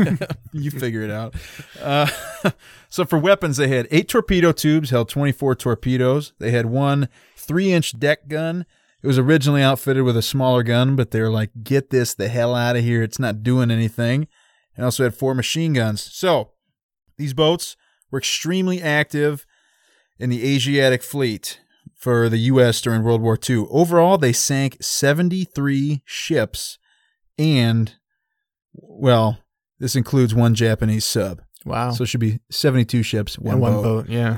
[0.51, 1.35] you figure it out.
[1.81, 2.07] Uh,
[2.89, 6.33] so for weapons, they had eight torpedo tubes, held 24 torpedoes.
[6.39, 8.65] They had one three-inch deck gun.
[9.01, 12.55] It was originally outfitted with a smaller gun, but they're like, "Get this the hell
[12.55, 13.03] out of here!
[13.03, 14.27] It's not doing anything."
[14.75, 16.01] And also had four machine guns.
[16.01, 16.51] So
[17.17, 17.77] these boats
[18.09, 19.45] were extremely active,
[20.19, 21.59] in the Asiatic fleet
[21.97, 22.79] for the U.S.
[22.81, 23.65] during World War II.
[23.69, 26.77] Overall, they sank 73 ships
[27.37, 27.95] and,
[28.73, 29.39] well,
[29.79, 31.41] this includes one Japanese sub.
[31.65, 31.91] Wow.
[31.91, 33.83] So it should be 72 ships, one, one boat.
[33.83, 34.09] boat.
[34.09, 34.37] Yeah.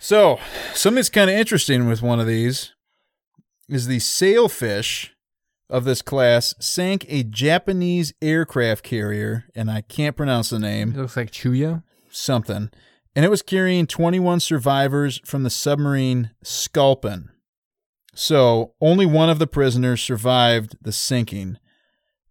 [0.00, 0.38] So,
[0.74, 2.72] something that's kind of interesting with one of these
[3.68, 5.12] is the sailfish
[5.68, 10.90] of this class sank a Japanese aircraft carrier, and I can't pronounce the name.
[10.90, 11.82] It name, looks like Chuya.
[12.10, 12.70] something,
[13.18, 17.30] and it was carrying 21 survivors from the submarine Sculpin.
[18.14, 21.58] So, only one of the prisoners survived the sinking,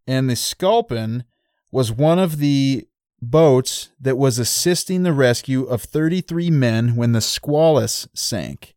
[0.07, 1.25] and the Sculpin
[1.73, 2.87] was one of the
[3.21, 8.73] boats that was assisting the rescue of 33 men when the Squalus sank.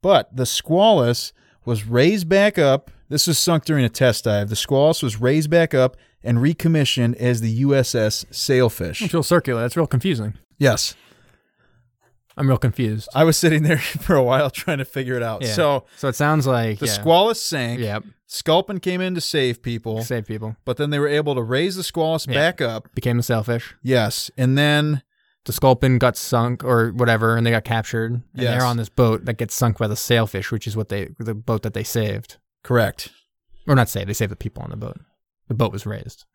[0.00, 1.32] But the Squalus
[1.66, 2.90] was raised back up.
[3.10, 4.48] This was sunk during a test dive.
[4.48, 9.02] The Squalus was raised back up and recommissioned as the USS Sailfish.
[9.02, 9.60] It's real circular.
[9.60, 10.38] That's real confusing.
[10.56, 10.96] Yes.
[12.36, 13.08] I'm real confused.
[13.14, 15.42] I was sitting there for a while trying to figure it out.
[15.42, 15.52] Yeah.
[15.52, 16.98] So So it sounds like the yeah.
[16.98, 17.80] Squalus sank.
[17.80, 18.04] Yep.
[18.26, 20.56] Sculpin came in to save people, Save people.
[20.64, 22.34] but then they were able to raise the Squalus Yeah.
[22.34, 22.92] back up.
[22.94, 23.74] Became the Sailfish.
[23.82, 24.30] Yes.
[24.36, 25.02] And then
[25.44, 28.12] The sculpin got sunk or whatever, and they got captured.
[28.14, 28.58] And Yes.
[28.58, 31.34] they're on this boat that gets sunk by the sailfish, which is what they the
[31.34, 32.38] boat that they saved.
[32.62, 33.10] correct.
[33.68, 34.08] Or not saved.
[34.08, 34.98] They saved the people on the boat.
[35.48, 36.24] The boat was raised.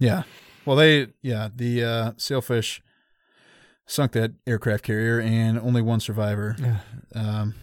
[0.00, 0.22] Yeah.
[0.64, 2.80] Well, they yeah the uh, sailfish
[3.88, 6.54] sunk that aircraft carrier, and only one survivor.
[6.60, 6.78] Yeah.
[7.16, 7.54] Um,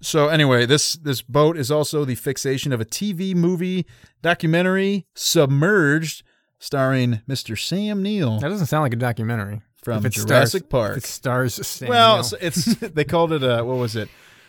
[0.00, 3.84] so anyway, this this boat is also the fixation of a TV movie
[4.22, 6.22] documentary, Submerged,
[6.58, 7.58] starring Mr.
[7.62, 9.60] Sam Neill That doesn't sound like a documentary.
[9.82, 10.96] from Jurassic stars, Park.
[10.98, 12.24] It stars Sam well, Neill.
[12.24, 12.64] so it's
[12.94, 14.08] they called it a what was it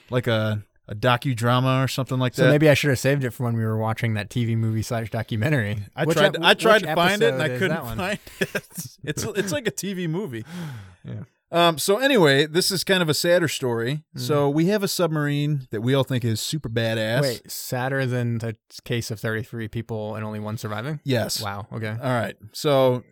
[0.09, 2.49] like a a docudrama or something like So that.
[2.51, 5.09] maybe I should have saved it for when we were watching that TV movie slash
[5.09, 5.77] documentary.
[5.95, 6.36] I Which tried.
[6.36, 8.49] ep- I tried to find it and I couldn't find it.
[9.03, 10.45] It's it's like a TV movie.
[11.03, 11.23] Yeah.
[11.51, 11.77] Um.
[11.77, 14.03] So anyway, this is kind of a sadder story.
[14.15, 14.19] Mm-hmm.
[14.19, 17.21] So we have a submarine that we all think is super badass.
[17.21, 20.99] Wait, sadder than the case of 33 people and only one surviving?
[21.03, 21.41] Yes.
[21.41, 21.67] Wow.
[21.71, 21.95] Okay.
[22.01, 22.35] All right.
[22.53, 23.03] So,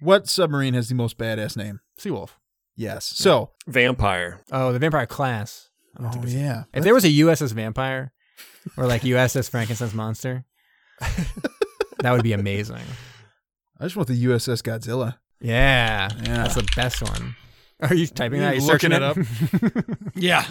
[0.00, 1.80] what submarine has the most badass name?
[2.00, 2.30] Seawolf.
[2.76, 3.04] Yes.
[3.04, 3.50] So.
[3.66, 4.40] Vampire.
[4.50, 5.68] Oh, the vampire class.
[5.98, 6.64] Oh yeah.
[6.72, 8.12] If there was a USS Vampire
[8.76, 10.44] or like USS Frankenstein's Monster,
[12.00, 12.80] that would be amazing.
[13.78, 15.16] I just want the USS Godzilla.
[15.42, 16.42] Yeah, Yeah.
[16.44, 17.36] that's the best one.
[17.80, 18.52] Are you typing that?
[18.52, 19.16] Are You you looking searching it up?
[20.14, 20.46] Yeah.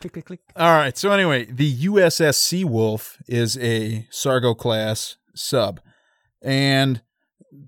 [0.00, 0.40] click, click, click.
[0.56, 0.96] All right.
[0.96, 5.80] So anyway, the USS Seawolf is a Sargo class sub,
[6.42, 7.02] and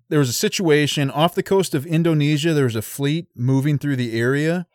[0.09, 2.55] there was a situation off the coast of Indonesia.
[2.55, 4.67] There was a fleet moving through the area,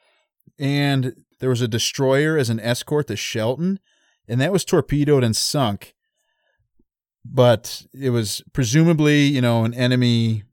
[0.60, 3.80] and there was a destroyer as an escort to Shelton,
[4.28, 5.96] and that was torpedoed and sunk.
[7.26, 10.44] But it was presumably, you know, an enemy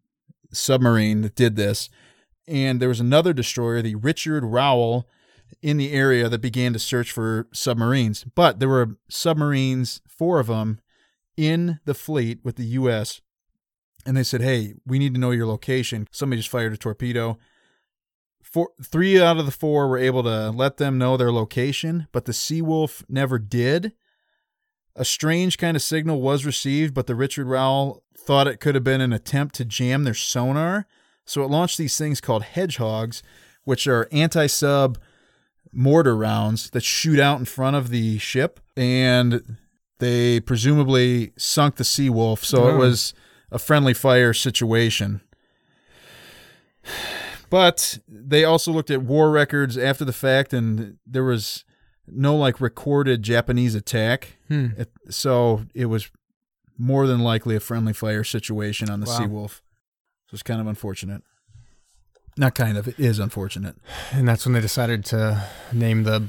[0.54, 1.90] submarine that did this.
[2.46, 5.08] And there was another destroyer, the Richard Rowell,
[5.62, 8.24] in the area that began to search for submarines.
[8.24, 10.80] But there were submarines, four of them,
[11.36, 13.20] in the fleet with the U.S.
[14.06, 17.38] And they said, "Hey, we need to know your location." Somebody just fired a torpedo.
[18.42, 22.26] Four, three out of the four were able to let them know their location, but
[22.26, 23.94] the Seawolf never did.
[24.96, 28.84] A strange kind of signal was received, but the Richard Rowell thought it could have
[28.84, 30.86] been an attempt to jam their sonar.
[31.24, 33.22] So it launched these things called hedgehogs,
[33.64, 34.98] which are anti sub
[35.72, 38.60] mortar rounds that shoot out in front of the ship.
[38.76, 39.56] And
[39.98, 42.44] they presumably sunk the Seawolf.
[42.44, 42.78] So it Oh.
[42.78, 43.14] was
[43.50, 45.20] a friendly fire situation.
[47.50, 51.64] But they also looked at war records after the fact, and there was
[52.06, 54.36] no like recorded Japanese attack.
[54.48, 54.68] Hmm.
[54.76, 56.10] It- so it was
[56.78, 59.18] more than likely a friendly fire situation on the Wow.
[59.20, 59.50] Seawolf.
[60.28, 61.22] So it's kind of unfortunate.
[62.36, 63.76] Not kind of, it is unfortunate.
[64.12, 66.26] And that's when they decided to name the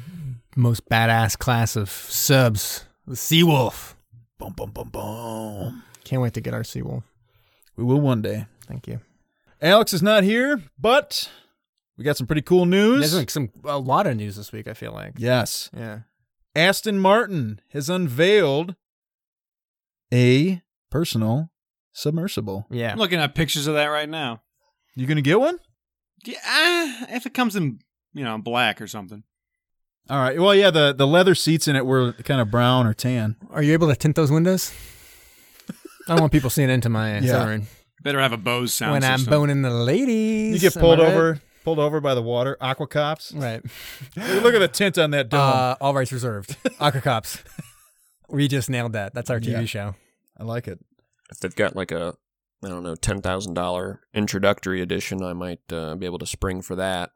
[0.55, 3.95] most badass class of subs the Seawolf.
[4.37, 5.83] Boom, boom, boom, boom.
[6.03, 7.03] Can't wait to get our Seawolf.
[7.75, 8.45] We will one day.
[8.67, 8.99] Thank you.
[9.61, 11.29] Alex is not here, but
[11.97, 12.99] we got some pretty cool news.
[12.99, 14.67] There's like some a lot of news this week.
[14.67, 15.13] I feel like.
[15.17, 15.69] Yes.
[15.75, 15.99] Yeah.
[16.55, 18.75] Aston Martin has unveiled
[20.13, 21.51] a personal
[21.91, 22.65] submersible.
[22.69, 22.91] Yeah.
[22.93, 24.41] I'm looking at pictures of that right now.
[24.95, 25.59] You going to get one?
[26.23, 27.79] Yeah, ah, if it comes in,
[28.13, 29.23] you know, black or something.
[30.09, 30.39] All right.
[30.39, 33.35] Well, yeah, the, the leather seats in it were kind of brown or tan.
[33.51, 34.71] Are you able to tint those windows?
[36.07, 37.31] I don't want people seeing into my Yeah.
[37.31, 37.67] submarine
[38.03, 40.53] Better have a Bose sound when I'm boning the ladies.
[40.53, 41.31] You get pulled over.
[41.33, 41.41] right?
[41.67, 43.33] Over, pulled over by the water, aqua cops.
[43.33, 43.61] Right.
[44.15, 45.41] Look at the tint on that dome.
[45.41, 46.55] Uh, all rights reserved.
[46.79, 47.43] Aqua Cops.
[48.29, 49.13] We just nailed that.
[49.13, 49.65] That's our TV Yeah.
[49.65, 49.95] show.
[50.39, 50.79] I like it.
[51.31, 52.15] If they've got like a,
[52.63, 56.61] I don't know, ten thousand dollar introductory edition, I might uh, be able to spring
[56.61, 57.11] for that.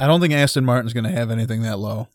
[0.00, 2.08] I don't think Aston Martin's going to have anything that low.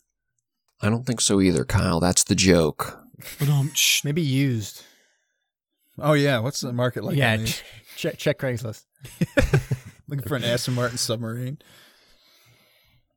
[0.80, 2.00] I don't think so either, Kyle.
[2.00, 2.98] That's the joke.
[3.38, 4.02] But um, shh.
[4.04, 4.82] Maybe used.
[5.98, 7.16] Oh yeah, what's the market like?
[7.16, 7.56] yeah, on these?
[7.58, 7.62] ch-
[7.96, 8.84] check check Craigslist.
[10.08, 11.58] looking for an Aston Martin submarine.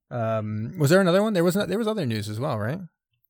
[0.09, 1.33] Um, was there another one?
[1.33, 2.79] There was not, there was other news as well, right?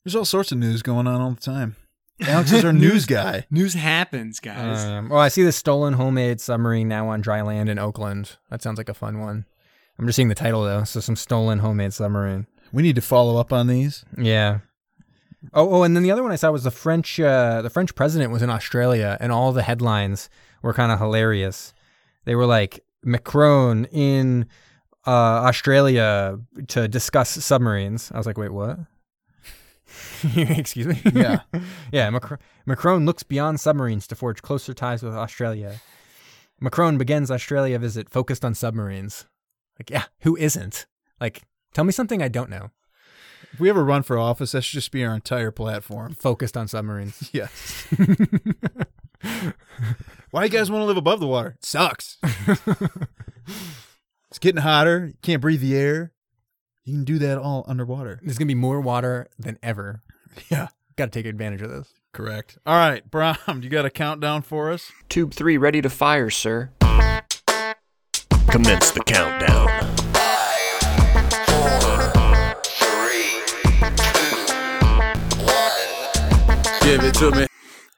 [0.03, 1.75] There's all sorts of news going on all the time.
[2.21, 3.45] Alex is our news guy.
[3.51, 4.85] News happens, guys.
[4.85, 8.37] Um, well, I see the stolen homemade submarine now on dry land in Oakland.
[8.49, 9.45] That sounds like a fun one.
[9.99, 10.83] I'm just seeing the title though.
[10.83, 12.47] So some stolen homemade submarine.
[12.71, 14.05] We need to follow up on these.
[14.17, 14.59] Yeah.
[15.53, 17.19] Oh, oh, and then the other one I saw was the French.
[17.19, 20.29] Uh, the French president was in Australia, and all the headlines
[20.61, 21.73] were kind of hilarious.
[22.25, 24.47] They were like Macron in
[25.05, 28.11] uh, Australia to discuss submarines.
[28.13, 28.79] I was like, wait, what?
[30.35, 31.01] Excuse me.
[31.13, 31.41] Yeah.
[31.91, 32.09] yeah.
[32.09, 35.79] Macron, Macron looks beyond submarines to forge closer ties with Australia.
[36.59, 39.25] Macron begins Australia visit focused on submarines.
[39.79, 40.87] Like, yeah, who isn't?
[41.21, 41.43] Like,
[41.73, 42.71] tell me something I don't know.
[43.53, 46.13] If we ever run for office, that should just be our entire platform.
[46.13, 47.29] Focused on submarines.
[47.33, 47.87] Yes.
[50.31, 51.55] Why you guys want to live above the water?
[51.57, 52.17] It sucks.
[54.29, 55.07] it's getting hotter.
[55.07, 56.11] You can't breathe the air.
[56.85, 58.19] You can do that all underwater.
[58.23, 60.03] There's gonna be more water than ever.
[60.49, 60.67] Yeah.
[60.97, 61.93] Got to take advantage of this.
[62.11, 62.57] Correct.
[62.65, 64.91] All right, Brom, you got a countdown for us?
[65.09, 66.71] Tube 3 ready to fire, sir.
[68.49, 69.76] Commence the countdown.
[76.97, 77.47] Give it to me.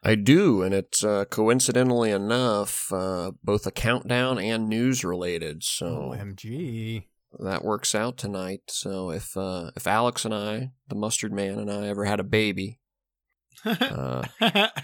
[0.03, 5.63] I do, and it's uh, coincidentally enough uh, both a countdown and news related.
[5.63, 7.05] So OMG.
[7.39, 8.63] that works out tonight.
[8.67, 12.25] So if uh, if Alex and I, the mustard man and I, ever had a
[12.25, 12.81] baby,
[13.65, 14.23] uh,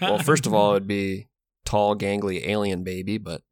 [0.00, 1.28] well, first of all, it'd be
[1.66, 3.42] tall, gangly alien baby, but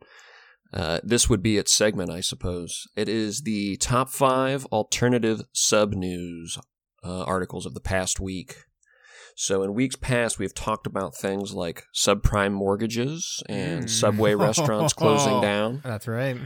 [0.73, 2.87] uh, this would be its segment, I suppose.
[2.97, 6.59] It is the top five alternative sub news
[7.05, 8.57] uh, articles of the past week.
[9.37, 13.91] So, in weeks past, we've talked about things like subprime mortgages and Mm.
[13.91, 15.81] subway restaurants closing down.
[15.85, 16.37] That's right.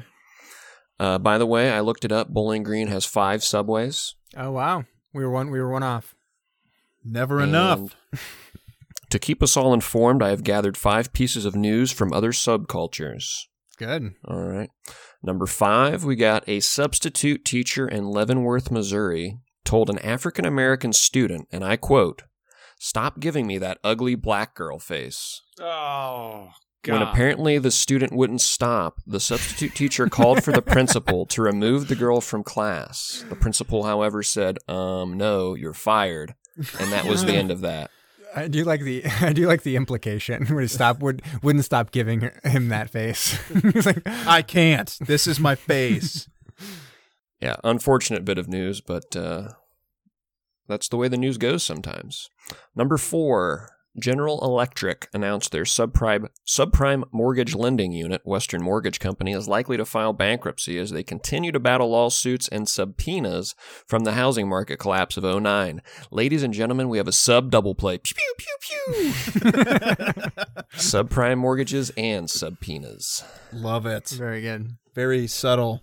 [0.99, 2.29] Uh, by the way, I looked it up.
[2.29, 4.15] Bowling Green has five subways.
[4.37, 4.85] Oh wow.
[5.15, 6.15] We were one we were one off.
[7.05, 7.95] Never enough.
[9.11, 13.45] To keep us all informed, I have gathered five pieces of news from other subcultures.
[13.79, 14.13] Good.
[14.27, 14.69] All right.
[15.23, 21.49] Number five, we got a substitute teacher in Leavenworth, Missouri, told an African American student,
[21.51, 22.25] and I quote,
[22.79, 25.43] Stop giving me that ugly black girl face.
[25.61, 26.51] oh,
[26.83, 26.93] God.
[26.93, 31.89] When apparently the student wouldn't stop, the substitute teacher called for the principal to remove
[31.89, 33.25] the girl from class.
[33.29, 36.35] The principal, however, said, Um, no, you're fired.
[36.79, 37.91] And that was the end of that.
[38.35, 41.91] I do like the I do like the implication when he stopped would wouldn't stop
[41.91, 43.39] giving him that face.
[43.73, 44.97] He's like, I can't.
[45.01, 46.29] This is my face.
[47.41, 49.51] Yeah, unfortunate bit of news, but uh,
[50.69, 52.29] that's the way the news goes sometimes.
[52.77, 59.49] Number four, General Electric announced their subprime subprime mortgage lending unit, Western Mortgage Company, is
[59.49, 63.55] likely to file bankruptcy as they continue to battle lawsuits and subpoenas
[63.87, 65.83] from the housing market collapse of 09.
[66.11, 67.99] Ladies and gentlemen, we have a sub double play.
[67.99, 69.13] Pew pew pew pew.
[70.75, 73.25] subprime mortgages and subpoenas.
[73.53, 74.09] Love it.
[74.11, 74.77] very good.
[74.95, 75.83] Very subtle.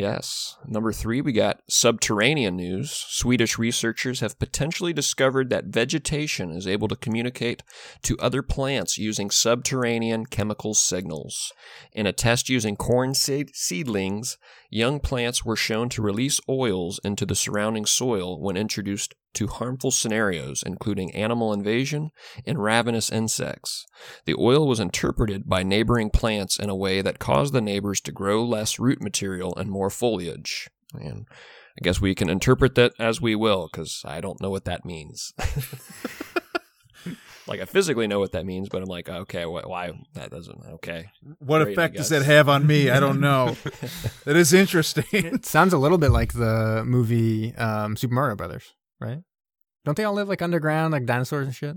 [0.00, 0.56] Yes.
[0.66, 2.90] Number three, we got subterranean news.
[2.90, 7.62] Swedish researchers have potentially discovered that vegetation is able to communicate
[8.04, 11.52] to other plants using subterranean chemical signals.
[11.92, 14.38] In a test using corn seed- seedlings,
[14.70, 19.90] young plants were shown to release oils into the surrounding soil when introduced to harmful
[19.90, 22.10] scenarios, including animal invasion
[22.46, 23.86] and ravenous insects.
[24.26, 28.12] The oil was interpreted by neighboring plants in a way that caused the neighbors to
[28.12, 30.68] grow less root material and more foliage.
[30.94, 34.64] And I guess we can interpret that as we will, because I don't know what
[34.64, 35.32] that means.
[37.46, 40.58] like I physically know what that means, but I'm like, okay, wh- why that doesn't?
[40.74, 41.06] Okay,
[41.38, 42.90] What Great, effect does that have on me?
[42.90, 43.56] I don't know.
[44.24, 45.04] that is interesting.
[45.12, 49.20] It sounds a little bit like the movie um, Super Mario Brothers, right?
[49.84, 51.76] Don't they all live like underground, like dinosaurs and shit?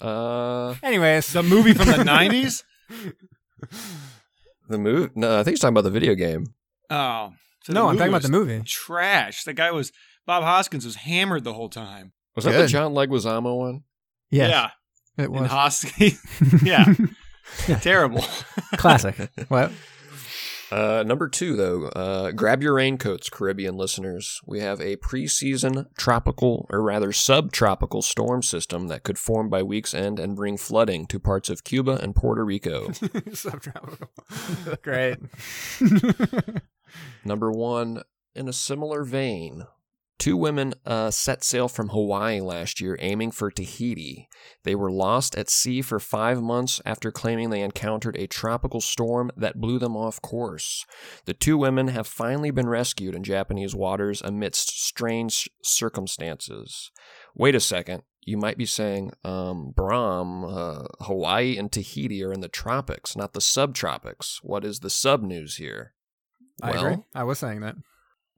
[0.00, 2.62] uh, Anyways, the movie from the 90s?
[4.68, 5.10] the move?
[5.16, 6.46] No, I think he's talking about the video game.
[6.90, 7.32] Oh.
[7.62, 8.62] so no, I'm talking about the movie.
[8.66, 9.44] Trash.
[9.44, 9.92] The guy was,
[10.26, 12.12] Bob Hoskins was hammered the whole time.
[12.36, 13.82] Was that the John Leguizamo one?
[14.30, 15.24] Yes, Yeah.
[15.24, 16.20] it And was Hoskins.
[16.64, 16.92] yeah.
[17.80, 18.24] Terrible.
[18.76, 19.16] classic.
[19.48, 19.70] what?
[20.74, 24.40] Uh, number two, though, uh, grab your raincoats, Caribbean listeners.
[24.44, 29.94] We have a preseason tropical, or rather subtropical storm system that could form by week's
[29.94, 32.90] end and bring flooding to parts of Cuba and Puerto Rico.
[33.32, 34.08] Subtropical.
[34.82, 35.18] Great.
[37.24, 38.02] number one,
[38.34, 39.68] in a similar vein,
[40.24, 44.26] two women uh, set sail from Hawaii last year aiming for Tahiti.
[44.62, 49.30] They were lost at sea for five months after claiming they encountered a tropical storm
[49.36, 50.86] that blew them off course.
[51.26, 56.90] The two women have finally been rescued in Japanese waters amidst strange circumstances.
[57.34, 58.02] Wait a second.
[58.22, 63.34] You might be saying, um, Brahm, uh, Hawaii and Tahiti are in the tropics, not
[63.34, 64.38] the subtropics.
[64.42, 65.92] What is the sub news here?
[66.62, 67.04] I agree.
[67.14, 67.76] I was saying that.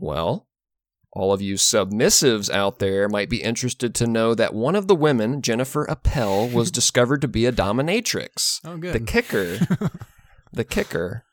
[0.01, 0.49] Well,
[1.17, 4.95] all of you submissives out there might be interested to know that one of the
[4.95, 8.61] women, Jennifer Appel, was discovered to be a dominatrix.
[8.64, 8.93] Oh, good.
[8.93, 9.59] The kicker,
[10.53, 11.25] the kicker.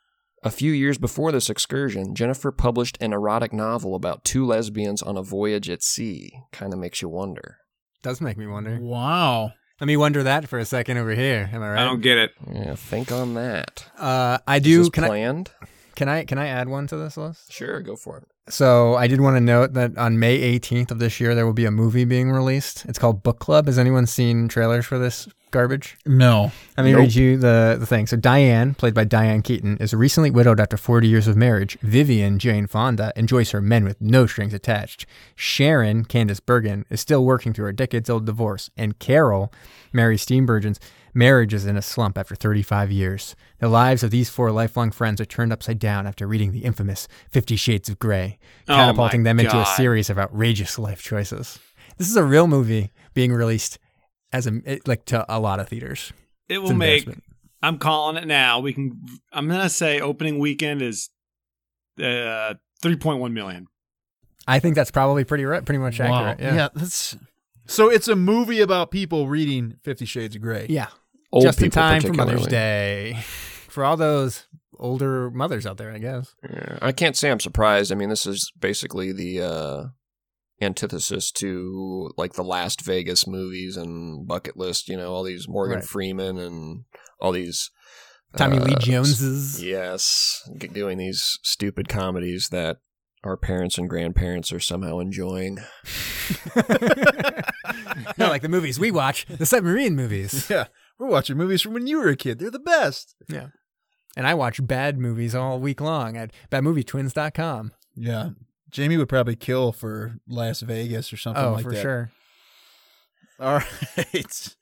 [0.41, 5.15] A few years before this excursion, Jennifer published an erotic novel about two lesbians on
[5.17, 6.31] a voyage at sea.
[6.51, 7.57] Kind of makes you wonder.
[8.01, 8.77] Does make me wonder.
[8.81, 9.53] Wow.
[9.79, 11.49] Let me wonder that for a second over here.
[11.51, 11.81] Am I right?
[11.81, 12.31] I don't get it.
[12.53, 13.85] Yeah, think on that.
[13.97, 14.77] Uh, I Is do.
[14.79, 15.51] this Can I, planned?
[15.95, 17.51] Can I can I add one to this list?
[17.51, 18.23] Sure, go for it.
[18.51, 21.53] So I did want to note that on May 18th of this year, there will
[21.53, 22.83] be a movie being released.
[22.85, 23.67] It's called Book Club.
[23.67, 25.95] Has anyone seen trailers for this garbage?
[26.05, 26.51] No.
[26.75, 26.99] Let me Nope.
[26.99, 28.05] read you the, the thing.
[28.05, 31.77] So Diane, played by Diane Keaton, is recently widowed after 40 years of marriage.
[31.83, 35.05] Vivian Jane Fonda enjoys her men with no strings attached.
[35.35, 39.53] Sharon Candice Bergen is still working through her decades-old divorce, and Carol,
[39.93, 40.81] Mary Steenburgen's
[41.13, 43.35] marriage is in a slump after 35 years.
[43.59, 47.07] The lives of these four lifelong friends are turned upside down after reading the infamous
[47.29, 51.59] Fifty Shades of Grey, Oh catapulting my them into a series of outrageous life choices.
[51.97, 53.77] This is a real movie being released
[54.31, 56.11] as a it- like to a lot of theaters.
[56.49, 57.07] It will make.
[57.61, 58.59] I'm calling it now.
[58.59, 58.99] We can.
[59.31, 61.09] I'm gonna say opening weekend is
[61.99, 63.67] uh 3.1 million.
[64.47, 66.25] I think that's probably pretty right, pretty much Wow.
[66.25, 66.39] accurate.
[66.41, 66.55] Yeah.
[66.55, 67.15] yeah, that's.
[67.65, 70.65] So it's a movie about people reading Fifty Shades of Grey.
[70.69, 70.87] Yeah.
[71.33, 72.45] Old Just in time for Mother's.
[72.45, 73.17] Day.
[73.67, 74.45] For all those
[74.77, 76.35] older mothers out there, I guess.
[76.47, 77.91] Yeah, I can't say I'm surprised.
[77.91, 79.83] I mean, this is basically the uh,
[80.61, 84.87] antithesis to like the last Vegas movies and Bucket List.
[84.87, 85.87] You know, all these Morgan Right.
[85.87, 86.83] Freeman and
[87.19, 87.71] all these
[88.37, 89.63] Tommy Lee uh, Joneses.
[89.63, 92.77] Yes, doing these stupid comedies that
[93.23, 95.57] our parents and grandparents are somehow enjoying.
[98.19, 100.47] no, like the movies we watch, the submarine movies.
[100.47, 100.65] Yeah.
[101.03, 102.39] We're watching movies from when you were a kid.
[102.39, 103.13] They're the best.
[103.27, 103.47] Yeah.
[104.15, 107.73] And I watch bad movies all week long at badmovietwins.com.
[107.93, 108.29] Yeah.
[108.69, 111.75] Jamie would probably kill for Last Vegas or something Oh, like for that.
[111.75, 112.11] For sure.
[113.37, 113.55] All
[114.05, 114.55] right.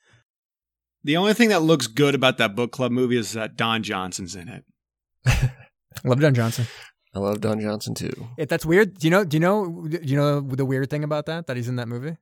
[1.04, 4.36] The only thing that looks good about that book club movie is that Don Johnson's
[4.36, 4.64] in it.
[5.28, 5.52] I
[6.06, 6.66] love Don Johnson.
[7.14, 8.30] I love Don Johnson too.
[8.40, 8.98] It, that's weird.
[8.98, 9.24] Do you know?
[9.26, 9.86] Do you know?
[9.88, 11.46] Do you know the weird thing about that?
[11.46, 12.18] That he's in that movie.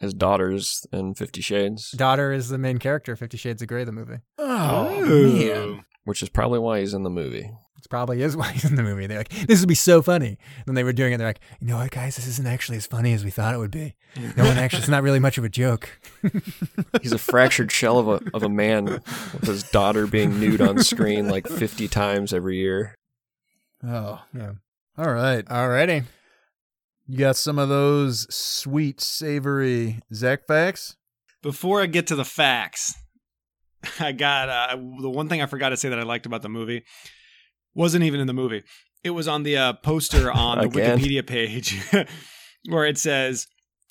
[0.00, 3.14] His daughters in Fifty Shades, Daughter is the main character.
[3.16, 4.18] Fifty Shades of Grey, the movie.
[4.38, 5.32] Oh, Ooh.
[5.32, 5.84] man.
[6.04, 7.50] which is probably why he's in the movie.
[7.78, 9.06] It's probably is why he's in the movie.
[9.06, 10.38] They're like, this would be so funny.
[10.66, 11.18] And they were doing it.
[11.18, 13.58] They're like, you know what, guys, this isn't actually as funny as we thought it
[13.58, 13.94] would be.
[14.36, 14.78] No one actually.
[14.80, 15.90] It's not really much of a joke.
[17.02, 20.78] He's a fractured shell of a of a man with his daughter being nude on
[20.82, 22.94] screen like fifty times every year.
[23.86, 24.22] Oh.
[24.34, 24.52] Yeah.
[24.96, 25.44] All right.
[25.44, 26.04] Alrighty.
[27.06, 30.96] You got some of those sweet, savory Zach facts?
[31.42, 32.94] Before I get to the facts,
[34.00, 36.48] I got uh, the one thing I forgot to say that I liked about the
[36.48, 36.84] movie
[37.74, 38.62] wasn't even in the movie.
[39.02, 41.78] It was on the uh, poster on the Wikipedia page
[42.68, 43.46] where it says,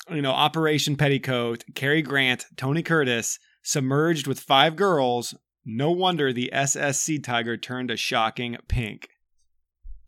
[0.10, 5.36] you know, Operation Petticoat, Cary Grant, Tony Curtis, submerged with five girls.
[5.66, 9.08] No wonder the SSC Tiger turned a shocking pink.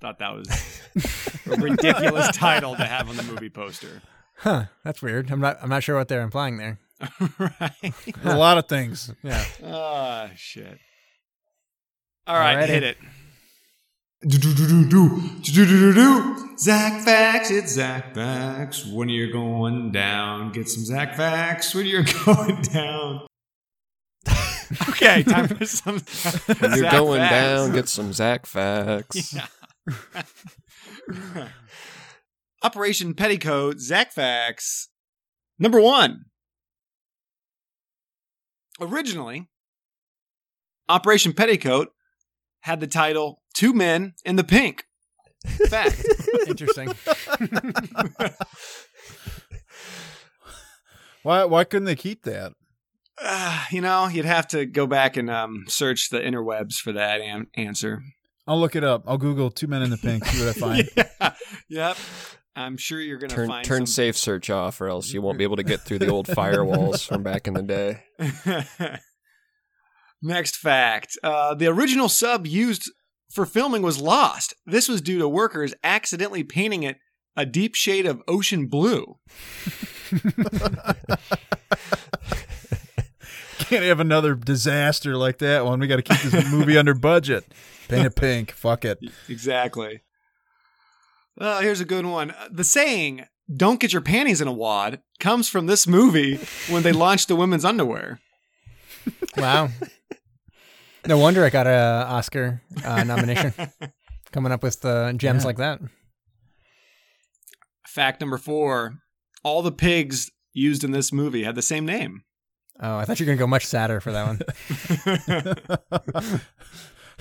[0.05, 0.47] Thought that was
[1.47, 4.03] a ridiculous title to have on the movie poster.
[4.37, 4.65] Huh.
[4.83, 5.31] That's weird.
[5.31, 5.57] I'm not.
[5.63, 6.77] I'm not sure what they're implying there.
[7.39, 7.91] right.
[8.23, 9.11] A lot of things.
[9.23, 9.43] Yeah.
[9.65, 10.77] Ah, shit.
[12.27, 12.67] All right, Alrighty.
[12.67, 12.97] hit it.
[14.27, 16.55] Do-do-do-do-do.
[16.59, 18.85] Zach Facts, it's Zach Facts.
[18.85, 23.25] When you're going down, get some Zach Facts when you're going down.
[24.89, 25.95] okay, time for some.
[26.59, 27.31] When you're Zach going Facts.
[27.31, 29.33] down, get some Zach facts.
[29.33, 29.47] Yeah.
[32.63, 34.89] Operation Petticoat, Zach Facts.
[35.59, 36.25] Number one.
[38.81, 39.47] Originally,
[40.89, 41.89] Operation Petticoat
[42.61, 44.85] had the title Two Men in the Pink.
[45.69, 46.03] Fact.
[46.47, 46.91] Interesting.
[51.25, 52.53] Why why couldn't they keep that?
[53.19, 57.19] Uh, you know, you'd have to go back and um, search the interwebs for that
[57.19, 58.03] an- answer.
[58.47, 59.03] I'll look it up.
[59.07, 60.89] I'll Google two men in the pink, see what I find.
[60.95, 61.33] yeah.
[61.69, 61.97] Yep.
[62.57, 65.21] I'm sure you're going to Turn find turn some safe search off, or else you
[65.21, 68.03] won't be able to get through the old firewalls from back in the day.
[70.21, 71.17] Next fact.
[71.21, 72.89] Uh, the original sub used
[73.29, 74.53] for filming was lost.
[74.65, 76.97] This was due to workers accidentally painting it
[77.35, 79.17] a deep shade of ocean blue.
[83.57, 85.79] Can't have another disaster like that one.
[85.79, 87.43] We got to keep this movie under budget.
[87.87, 88.51] Paint it pink.
[88.51, 88.99] Fuck it.
[89.29, 90.01] Exactly.
[91.37, 92.33] Well, here's a good one.
[92.49, 96.39] The saying, don't get your panties in a wad, comes from this movie
[96.69, 98.19] when they launched the women's underwear.
[99.37, 99.69] Wow.
[101.05, 103.53] No wonder I got a Oscar uh, nomination.
[104.31, 105.47] Coming up with uh, gems Yeah.
[105.47, 105.79] like that.
[107.85, 108.95] Fact number four
[109.43, 112.23] all the pigs used in this movie had the same name.
[112.81, 114.39] Oh, I thought you were gonna go much sadder for that one.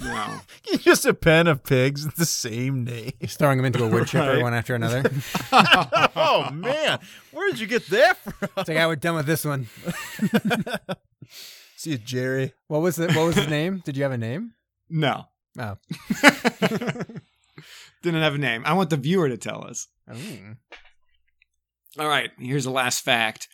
[0.00, 0.40] No.
[0.78, 3.12] Just a pen of pigs with the same name.
[3.20, 4.42] He's throwing them into a wood chipper Right.
[4.42, 5.02] one after another.
[5.52, 6.98] oh man,
[7.32, 8.48] where did you get that from?
[8.58, 9.68] It's like, I we're done with this one.
[11.76, 12.52] See you, Jerry.
[12.68, 13.14] What was it?
[13.14, 13.82] What was his name?
[13.84, 14.52] Did you have a name?
[14.90, 15.26] No.
[15.58, 15.76] Oh,
[18.02, 18.62] Didn't have a name.
[18.66, 19.86] I want the viewer to tell us.
[20.10, 20.56] Mm.
[21.98, 23.48] All right, here's the last fact.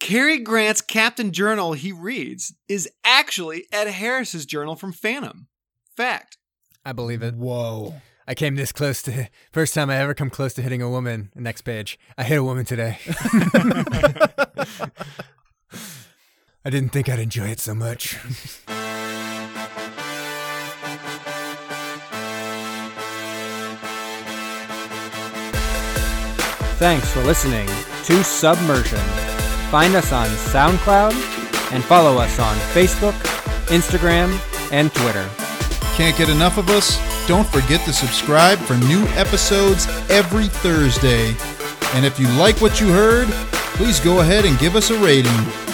[0.00, 5.48] Cary Grant's Captain Journal he reads is actually Ed Harris's journal from Phantom.
[5.96, 6.38] Fact.
[6.84, 7.34] I believe it.
[7.34, 7.94] Whoa.
[8.26, 11.30] I came this close to first time I ever come close to hitting a woman.
[11.34, 11.98] Next page.
[12.16, 12.98] I hit a woman today.
[16.64, 18.16] I didn't think I'd enjoy it so much.
[26.78, 27.66] Thanks for listening
[28.04, 29.27] to Submersion.
[29.70, 31.12] Find us on SoundCloud
[31.72, 33.12] and follow us on Facebook,
[33.66, 34.32] Instagram,
[34.72, 35.28] and Twitter.
[35.94, 36.98] Can't get enough of us?
[37.28, 41.34] Don't forget to subscribe for new episodes every Thursday.
[41.94, 43.28] And if you like what you heard,
[43.76, 45.67] please go ahead and give us a rating.